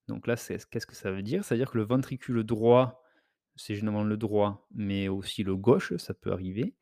Donc 0.07 0.27
là, 0.27 0.36
qu'est-ce 0.36 0.86
que 0.86 0.95
ça 0.95 1.12
veut 1.12 1.21
dire? 1.23 1.43
Ça 1.45 1.55
veut 1.55 1.59
dire 1.59 1.71
que 1.71 1.77
le 1.77 1.83
ventricule 1.86 2.43
droit, 2.43 3.03
c'est 3.55 3.75
généralement 3.75 4.03
le 4.03 4.17
droit, 4.17 4.67
mais 4.73 5.07
aussi 5.07 5.43
le 5.43 5.55
gauche, 5.55 5.95
ça 5.97 6.13
peut 6.13 6.31
arriver. 6.31 6.75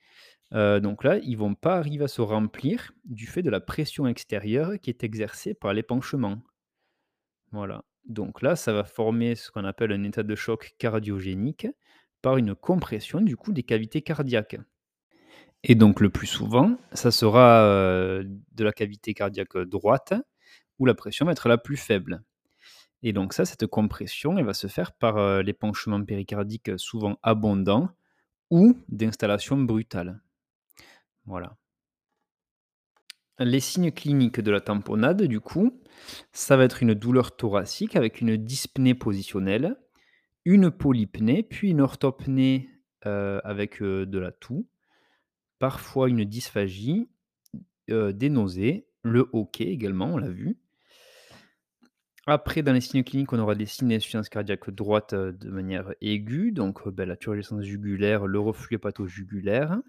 Heu, 0.53 0.81
donc 0.81 1.03
là, 1.03 1.17
ils 1.19 1.37
vont 1.37 1.55
pas 1.55 1.77
arriver 1.77 2.05
à 2.05 2.09
se 2.09 2.21
remplir 2.21 2.93
du 3.05 3.27
fait 3.27 3.43
de 3.43 3.49
la 3.51 3.61
pression 3.61 4.07
extérieure 4.07 4.73
qui 4.81 4.89
est 4.91 5.03
exercée 5.03 5.53
par 5.55 5.73
l'épanchement. 5.73 6.43
Voilà. 7.51 7.85
Donc 8.05 8.41
là, 8.41 8.55
ça 8.57 8.73
va 8.73 8.83
former 8.83 9.35
ce 9.35 9.51
qu'on 9.51 9.63
appelle 9.63 9.91
un 9.93 10.03
état 10.03 10.23
de 10.23 10.35
choc 10.35 10.75
cardiogénique 10.77 11.67
par 12.21 12.35
une 12.37 12.55
compression 12.55 13.21
du 13.21 13.37
coup 13.37 13.53
des 13.53 13.63
cavités 13.63 14.01
cardiaques. 14.01 14.57
Et 15.63 15.75
donc 15.75 15.99
le 15.99 16.09
plus 16.09 16.27
souvent, 16.27 16.77
ça 16.93 17.11
sera, 17.11 17.63
heu, 17.65 18.23
de 18.53 18.63
la 18.63 18.71
cavité 18.71 19.13
cardiaque 19.13 19.57
droite 19.57 20.13
où 20.79 20.85
la 20.85 20.95
pression 20.95 21.25
va 21.25 21.33
être 21.33 21.49
la 21.49 21.57
plus 21.57 21.77
faible. 21.77 22.23
Et 23.03 23.13
donc 23.13 23.33
ça, 23.33 23.45
cette 23.45 23.67
compression, 23.67 24.37
elle 24.37 24.45
va 24.45 24.53
se 24.55 24.67
faire 24.67 24.93
par, 24.93 25.17
heu, 25.19 25.41
l'épanchement 25.41 26.03
péricardique 26.03 26.71
souvent 26.79 27.19
abondant 27.23 27.89
ou 28.51 28.77
d'installation 28.89 29.57
brutale. 29.57 30.21
Voilà. 31.25 31.55
Les 33.39 33.59
signes 33.59 33.91
cliniques 33.91 34.39
de 34.41 34.51
la 34.51 34.61
tamponnade, 34.61 35.23
du 35.23 35.39
coup, 35.39 35.81
ça 36.31 36.57
va 36.57 36.63
être 36.63 36.83
une 36.83 36.93
douleur 36.93 37.35
thoracique 37.35 37.95
avec 37.95 38.21
une 38.21 38.37
dyspnée 38.37 38.93
positionnelle, 38.93 39.75
une 40.45 40.71
polypnée, 40.71 41.43
puis 41.43 41.71
une 41.71 41.81
orthopnée, 41.81 42.69
heu, 43.07 43.41
avec, 43.45 43.81
de 43.83 44.19
la 44.19 44.31
toux, 44.31 44.67
parfois 45.61 46.09
une 46.09 46.25
dysphagie, 46.25 47.07
des 47.87 48.29
nausées, 48.29 48.87
le 49.03 49.29
hoquet 49.31 49.67
également, 49.67 50.07
on 50.07 50.17
l'a 50.17 50.31
vu. 50.31 50.57
Après, 52.25 52.63
dans 52.63 52.73
les 52.73 52.81
signes 52.81 53.03
cliniques, 53.03 53.31
on 53.31 53.37
aura 53.37 53.53
des 53.53 53.67
signes 53.67 53.89
d'insuffisance 53.89 54.27
cardiaque 54.27 54.71
droite, 54.71 55.13
de 55.13 55.49
manière 55.51 55.93
aiguë, 56.01 56.51
donc, 56.51 56.89
bah, 56.89 57.05
la 57.05 57.15
turgescence 57.15 57.63
jugulaire, 57.63 58.25
le 58.25 58.39
reflux 58.39 58.77
hépato-jugulaire. 58.77 59.79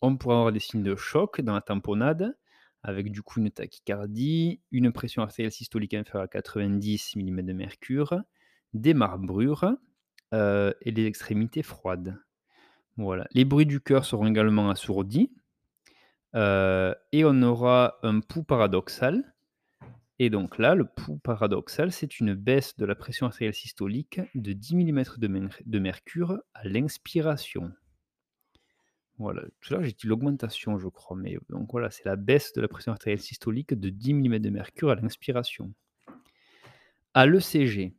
On 0.00 0.16
pourra 0.16 0.36
avoir 0.36 0.52
des 0.52 0.60
signes 0.60 0.82
de 0.82 0.96
choc 0.96 1.42
dans 1.42 1.52
la 1.52 1.60
tamponnade, 1.60 2.34
avec 2.82 3.12
du 3.12 3.20
coup 3.20 3.40
une 3.40 3.50
tachycardie, 3.50 4.62
une 4.70 4.90
pression 4.90 5.20
artérielle 5.20 5.52
systolique 5.52 5.92
inférieure 5.92 6.24
à 6.24 6.28
90 6.28 7.16
millimètres 7.16 7.48
de 7.48 7.52
mercure, 7.52 8.22
des 8.72 8.94
marbrures, 8.94 9.76
et 10.32 10.90
les 10.90 11.04
extrémités 11.04 11.62
froides. 11.62 12.16
Voilà. 12.96 13.26
Les 13.32 13.44
bruits 13.44 13.66
du 13.66 13.80
cœur 13.80 14.04
seront 14.04 14.26
également 14.26 14.70
assourdis, 14.70 15.30
heu 16.34 16.94
et 17.12 17.24
on 17.24 17.42
aura 17.42 17.98
un 18.02 18.20
pouls 18.20 18.44
paradoxal 18.44 19.32
et 20.18 20.30
donc 20.30 20.58
là, 20.58 20.76
le 20.76 20.84
pouls 20.84 21.18
paradoxal, 21.18 21.90
c'est 21.90 22.20
une 22.20 22.34
baisse 22.34 22.76
de 22.76 22.84
la 22.84 22.94
pression 22.94 23.26
artérielle 23.26 23.54
systolique 23.54 24.20
de 24.36 24.52
10 24.52 24.76
millimètres 24.76 25.18
de 25.18 25.26
mer 25.26 25.58
de 25.66 25.78
mercure 25.80 26.38
à 26.54 26.62
l'inspiration. 26.62 27.72
Voilà, 29.18 29.42
tout 29.60 29.74
à 29.74 29.76
l'heure 29.76 29.84
j'ai 29.84 29.90
dit 29.90 30.06
l'augmentation 30.06 30.78
je 30.78 30.86
crois, 30.86 31.16
mais 31.16 31.38
donc 31.50 31.72
voilà, 31.72 31.90
c'est 31.90 32.04
la 32.04 32.14
baisse 32.14 32.52
de 32.52 32.60
la 32.60 32.68
pression 32.68 32.92
artérielle 32.92 33.20
systolique 33.20 33.74
de 33.74 33.88
10 33.88 34.14
millimètres 34.14 34.44
de 34.44 34.50
mercure 34.50 34.90
à 34.90 34.94
l'inspiration. 34.94 35.72
À 37.14 37.26
l'ECG, 37.26 37.92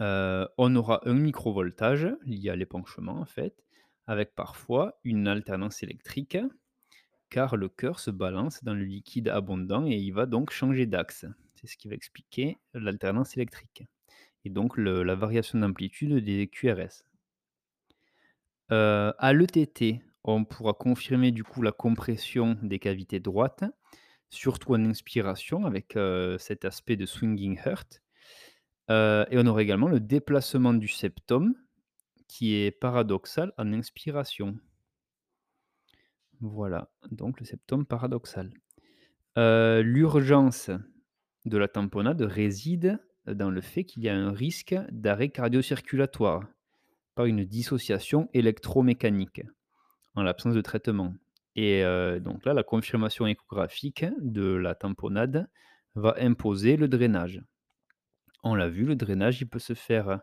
heu, 0.00 0.48
on 0.58 0.76
aura 0.76 1.00
un 1.08 1.14
microvoltage 1.14 2.08
lié 2.24 2.50
à 2.50 2.56
l'épanchement 2.56 3.18
en 3.20 3.26
fait, 3.26 3.64
avec 4.06 4.34
parfois 4.34 4.98
une 5.04 5.28
alternance 5.28 5.82
électrique, 5.82 6.38
car 7.30 7.56
le 7.56 7.68
cœur 7.68 8.00
se 8.00 8.10
balance 8.12 8.62
dans 8.64 8.74
le 8.74 8.84
liquide 8.84 9.28
abondant 9.28 9.86
et 9.86 9.96
il 9.96 10.12
va 10.12 10.26
donc 10.26 10.52
changer 10.52 10.86
d'axe. 10.86 11.26
C'est 11.54 11.66
ce 11.68 11.76
qui 11.76 11.88
va 11.88 11.94
expliquer 11.96 12.58
l'alternance 12.74 13.36
électrique 13.36 13.84
et 14.44 14.50
donc 14.50 14.78
la 14.78 15.14
variation 15.16 15.58
d'amplitude 15.60 16.14
des 16.24 16.48
QRS. 16.48 17.04
Heu, 18.70 19.12
à 19.18 19.32
l'ETT, 19.32 20.02
on 20.24 20.44
pourra 20.44 20.72
confirmer 20.72 21.30
du 21.32 21.44
coup 21.44 21.62
la 21.62 21.72
compression 21.72 22.56
des 22.62 22.78
cavités 22.80 23.20
droites, 23.20 23.64
surtout 24.30 24.74
en 24.74 24.84
inspiration 24.84 25.66
avec, 25.66 25.96
heu, 25.96 26.36
cet 26.38 26.64
aspect 26.64 26.96
de 26.96 27.06
swinging 27.06 27.58
heart, 27.64 28.02
heu 28.90 29.24
et 29.30 29.38
on 29.38 29.46
aura 29.46 29.62
également 29.62 29.88
le 29.88 30.00
déplacement 30.00 30.74
du 30.74 30.88
septum 30.88 31.54
qui 32.28 32.54
est 32.56 32.72
paradoxal 32.72 33.52
en 33.58 33.72
inspiration. 33.72 34.58
Voilà, 36.40 36.90
donc 37.10 37.38
le 37.40 37.46
septum 37.46 37.86
paradoxal. 37.86 38.50
Heu, 39.38 39.82
l'urgence 39.82 40.70
de 41.46 41.58
la 41.58 41.68
tamponnade 41.68 42.22
réside 42.22 43.00
dans 43.26 43.50
le 43.50 43.60
fait 43.60 43.84
qu'il 43.84 44.02
y 44.04 44.08
a 44.08 44.16
un 44.16 44.32
risque 44.32 44.76
d'arrêt 44.92 45.30
cardio-circulatoire 45.30 46.44
par 47.14 47.26
une 47.26 47.44
dissociation 47.44 48.28
électromécanique 48.34 49.42
en 50.14 50.22
l'absence 50.22 50.54
de 50.54 50.62
traitement 50.62 51.14
et 51.56 51.82
heu, 51.84 52.20
donc 52.20 52.44
là, 52.46 52.54
la 52.54 52.62
confirmation 52.64 53.26
échographique 53.26 54.06
de 54.20 54.44
la 54.54 54.74
tamponnade 54.74 55.50
va 55.96 56.14
imposer 56.18 56.76
le 56.76 56.88
drainage. 56.88 57.42
On 58.42 58.54
l'a 58.54 58.68
vu, 58.68 58.84
le 58.84 58.96
drainage, 58.96 59.40
il 59.40 59.48
peut 59.48 59.58
se 59.58 59.74
faire 59.74 60.20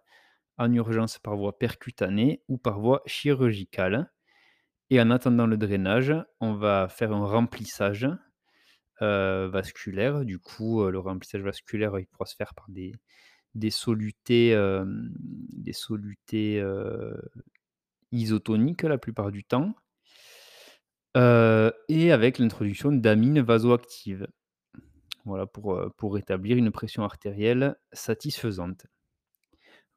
en 0.57 0.73
urgence 0.73 1.19
par 1.19 1.37
voie 1.37 1.57
percutanée 1.57 2.43
ou 2.47 2.57
par 2.57 2.79
voie 2.79 3.01
chirurgicale 3.05 4.11
et 4.89 4.99
en 4.99 5.11
attendant 5.11 5.47
le 5.47 5.55
drainage, 5.55 6.13
on 6.39 6.53
va 6.53 6.87
faire 6.89 7.13
un 7.13 7.25
remplissage 7.25 8.07
vasculaire. 8.99 10.25
Du 10.25 10.39
coup, 10.39 10.83
le 10.89 10.99
remplissage 10.99 11.41
vasculaire, 11.41 11.97
il 11.99 12.07
pourra 12.07 12.25
se 12.25 12.35
faire 12.35 12.53
par 12.55 12.65
des 12.69 13.69
solutés, 13.69 14.59
isotoniques 18.11 18.83
la 18.83 18.97
plupart 18.97 19.31
du 19.31 19.43
temps. 19.45 19.75
Et 21.15 22.11
avec 22.11 22.39
l'introduction 22.39 22.91
d'amines 22.91 23.41
vasoactives. 23.41 24.27
Voilà 25.25 25.45
pour, 25.45 25.79
pour 25.97 26.13
rétablir 26.15 26.57
une 26.57 26.71
pression 26.71 27.03
artérielle 27.03 27.75
satisfaisante. 27.93 28.87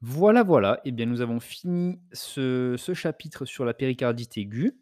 Voilà, 0.01 0.43
voilà, 0.43 0.81
et 0.83 0.91
bien 0.91 1.05
nous 1.05 1.21
avons 1.21 1.39
fini 1.39 1.99
ce 2.11 2.75
ce 2.77 2.93
chapitre 2.93 3.45
sur 3.45 3.63
la 3.65 3.73
péricardite 3.73 4.37
aiguë. 4.37 4.73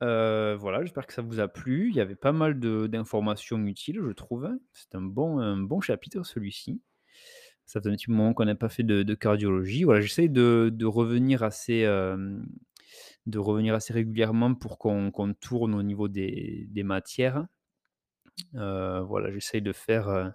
Voilà, 0.00 0.80
j'espère 0.82 1.06
que 1.06 1.12
ça 1.12 1.22
vous 1.22 1.40
a 1.40 1.48
plu. 1.48 1.88
Il 1.90 1.96
y 1.96 2.00
avait 2.00 2.16
pas 2.16 2.32
mal 2.32 2.58
d'informations 2.58 3.64
utiles, 3.66 4.00
je 4.04 4.10
trouve. 4.12 4.50
C'est 4.72 4.94
un 4.94 5.02
bon 5.02 5.38
un 5.38 5.58
bon 5.58 5.80
chapitre 5.80 6.24
celui-ci. 6.24 6.80
Ça 7.66 7.80
fait 7.80 7.88
un 7.88 7.92
petit 7.96 8.10
moment 8.10 8.34
qu'on 8.34 8.44
n'a 8.46 8.54
pas 8.56 8.68
fait 8.70 8.82
de 8.84 9.02
de 9.02 9.14
cardiologie. 9.14 9.84
Voilà, 9.84 10.00
j'essaie 10.00 10.28
de 10.28 10.70
de 10.74 10.86
revenir 10.86 11.42
assez, 11.42 11.84
de 13.26 13.38
revenir 13.38 13.74
assez 13.74 13.92
régulièrement 13.92 14.54
pour 14.54 14.78
qu'on 14.78 15.10
qu'on 15.10 15.34
tourne 15.34 15.74
au 15.74 15.82
niveau 15.82 16.08
des 16.08 16.66
des 16.70 16.82
matières. 16.82 17.46
Heu, 18.54 19.00
voilà, 19.06 19.30
j'essaye 19.32 19.62
de 19.62 19.72
faire, 19.72 20.08
heu, 20.08 20.32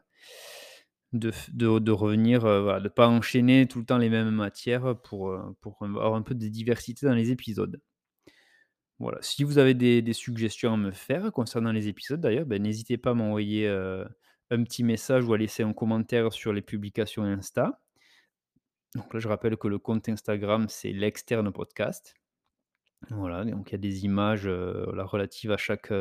de 1.14 1.32
de 1.80 1.91
revenir, 1.91 2.45
heu, 2.45 2.62
voilà, 2.62 2.80
de 2.80 2.88
pas 2.89 3.08
enchaîner 3.10 3.68
tout 3.68 3.80
le 3.80 3.86
temps 3.86 3.98
les 3.98 4.10
mêmes 4.10 4.30
matières 4.32 4.95
pour, 5.02 5.38
pour 5.62 5.78
avoir 5.84 6.16
un 6.16 6.22
peu 6.22 6.34
de 6.36 6.48
diversité 6.48 7.06
dans 7.06 7.14
les 7.14 7.32
épisodes. 7.32 7.82
Voilà, 9.00 9.20
si 9.22 9.43
vous 9.43 9.58
avez 9.60 9.74
des 9.76 10.14
suggestions 10.14 10.74
à 10.74 10.78
me 10.78 10.91
faire 10.91 11.32
concernant 11.32 11.72
les 11.72 11.88
épisodes 11.88 12.20
d'ailleurs, 12.20 12.45
bah, 12.48 12.58
n'hésitez 12.60 12.98
pas 12.98 13.12
à 13.12 13.14
m'envoyer, 13.14 13.68
un 14.50 14.64
petit 14.64 14.84
message 14.84 15.26
ou 15.26 15.34
à 15.34 15.38
laisser 15.38 15.64
un 15.64 15.74
commentaire 15.74 16.32
sur 16.34 16.54
les 16.54 16.62
publications 16.62 17.24
Insta. 17.24 17.82
Donc 18.95 19.14
là, 19.14 19.20
je 19.22 19.28
rappelle 19.30 19.56
que 19.58 19.68
le 19.70 19.80
compte 19.80 20.10
Instagram, 20.10 20.68
c'est 20.70 20.91
l'externe 20.91 21.52
podcast. 21.52 22.14
Voilà, 23.12 23.45
donc 23.45 23.70
il 23.70 23.74
y 23.74 23.76
a 23.76 23.80
des 23.80 24.06
images, 24.06 24.48
voilà, 24.48 25.06
relatives 25.06 25.52
à 25.52 25.58
chaque, 25.58 25.93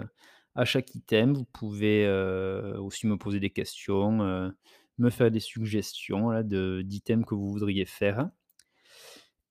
à 0.57 0.65
chaque 0.65 0.95
item. 0.95 1.35
Vous 1.35 1.45
pouvez, 1.45 2.07
heu, 2.07 2.75
aussi 2.81 3.07
me 3.07 3.17
poser 3.17 3.41
des 3.41 3.51
questions, 3.51 4.23
heu, 4.23 4.53
me 4.99 5.11
faire 5.11 5.31
des 5.31 5.41
suggestions, 5.41 6.43
de 6.43 6.83
d'items 6.83 7.25
que 7.27 7.35
vous 7.35 7.51
voudriez 7.53 7.87
faire. 7.87 8.31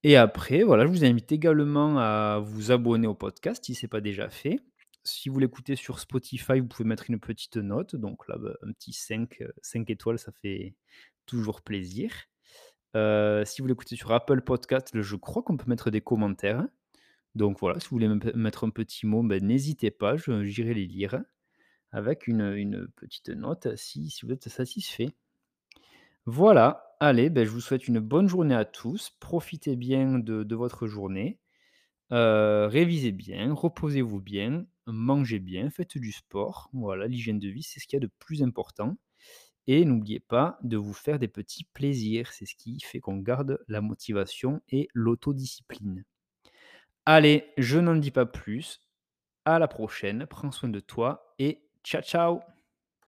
Et 0.03 0.17
après, 0.17 0.63
voilà, 0.63 0.85
je 0.85 0.91
vous 0.91 1.03
invite 1.05 1.31
également 1.31 1.97
à 1.97 2.39
vous 2.43 2.71
abonner 2.71 3.07
au 3.07 3.15
podcast 3.15 3.65
si 3.65 3.73
c'est 3.75 3.87
pas 3.87 4.01
déjà 4.01 4.29
fait. 4.29 4.59
Si 5.03 5.29
vous 5.29 5.39
l'écoutez 5.39 5.75
sur 5.75 5.99
Spotify, 5.99 6.59
vous 6.59 6.67
pouvez 6.67 6.87
mettre 6.87 7.09
une 7.09 7.19
petite 7.19 7.57
note, 7.57 7.95
donc 7.95 8.27
là, 8.27 8.37
bah, 8.37 8.53
un 8.63 8.71
petit 8.73 8.93
5, 8.93 9.41
heu, 9.41 9.53
5 9.61 9.89
étoiles, 9.89 10.19
ça 10.19 10.31
fait 10.41 10.75
toujours 11.25 11.61
plaisir. 11.61 12.11
Si 13.45 13.61
vous 13.61 13.67
l'écoutez 13.67 13.95
sur 13.97 14.11
Apple 14.13 14.41
Podcast, 14.41 14.89
je 15.01 15.15
crois 15.17 15.43
qu'on 15.43 15.57
peut 15.57 15.69
mettre 15.69 15.91
des 15.91 16.01
commentaires. 16.01 16.65
Donc 17.35 17.59
voilà, 17.59 17.79
si 17.79 17.89
vous 17.89 17.95
voulez 17.97 18.07
me 18.07 18.33
mettre 18.35 18.65
un 18.65 18.69
petit 18.69 19.05
mot, 19.05 19.21
ben, 19.21 19.45
n'hésitez 19.45 19.91
pas, 19.91 20.15
j'irai 20.17 20.73
les 20.73 20.87
lire 20.87 21.21
avec 21.91 22.27
une, 22.27 22.87
petite 22.95 23.29
note 23.29 23.75
si 23.75 24.13
vous 24.23 24.31
êtes 24.31 24.49
satisfait. 24.49 25.09
Voilà, 26.25 26.95
allez, 26.99 27.29
beh, 27.29 27.45
je 27.45 27.51
vous 27.51 27.61
souhaite 27.61 27.87
une 27.87 27.99
bonne 27.99 28.27
journée 28.27 28.55
à 28.55 28.65
tous. 28.65 29.11
Profitez 29.19 29.75
bien 29.75 30.19
de 30.19 30.55
votre 30.55 30.87
journée, 30.87 31.39
heu, 32.11 32.67
révisez 32.67 33.11
bien, 33.11 33.53
reposez-vous 33.53 34.21
bien, 34.21 34.65
mangez 34.87 35.39
bien, 35.39 35.69
faites 35.69 35.97
du 35.97 36.11
sport. 36.11 36.69
Voilà, 36.73 37.07
l'hygiène 37.07 37.39
de 37.39 37.49
vie, 37.49 37.63
c'est 37.63 37.79
ce 37.79 37.87
qu'il 37.87 37.97
y 37.97 38.01
a 38.03 38.07
de 38.07 38.11
plus 38.19 38.43
important 38.43 38.97
et 39.67 39.85
n'oubliez 39.85 40.19
pas 40.19 40.59
de 40.63 40.77
vous 40.77 40.93
faire 40.93 41.19
des 41.19 41.27
petits 41.27 41.65
plaisirs. 41.65 42.31
C'est 42.33 42.45
ce 42.45 42.55
qui 42.55 42.79
fait 42.81 42.99
qu'on 42.99 43.17
garde 43.17 43.59
la 43.67 43.81
motivation 43.81 44.61
et 44.69 44.87
l'autodiscipline. 44.93 46.05
Allez, 47.07 47.51
je 47.57 47.79
n'en 47.79 47.95
dis 47.95 48.11
pas 48.11 48.25
plus. 48.25 48.79
À 49.45 49.59
la 49.59 49.67
prochaine, 49.67 50.25
prends 50.27 50.51
soin 50.51 50.69
de 50.69 50.79
toi 50.79 51.35
et 51.39 51.61
ciao, 51.83 52.01
ciao! 52.01 52.41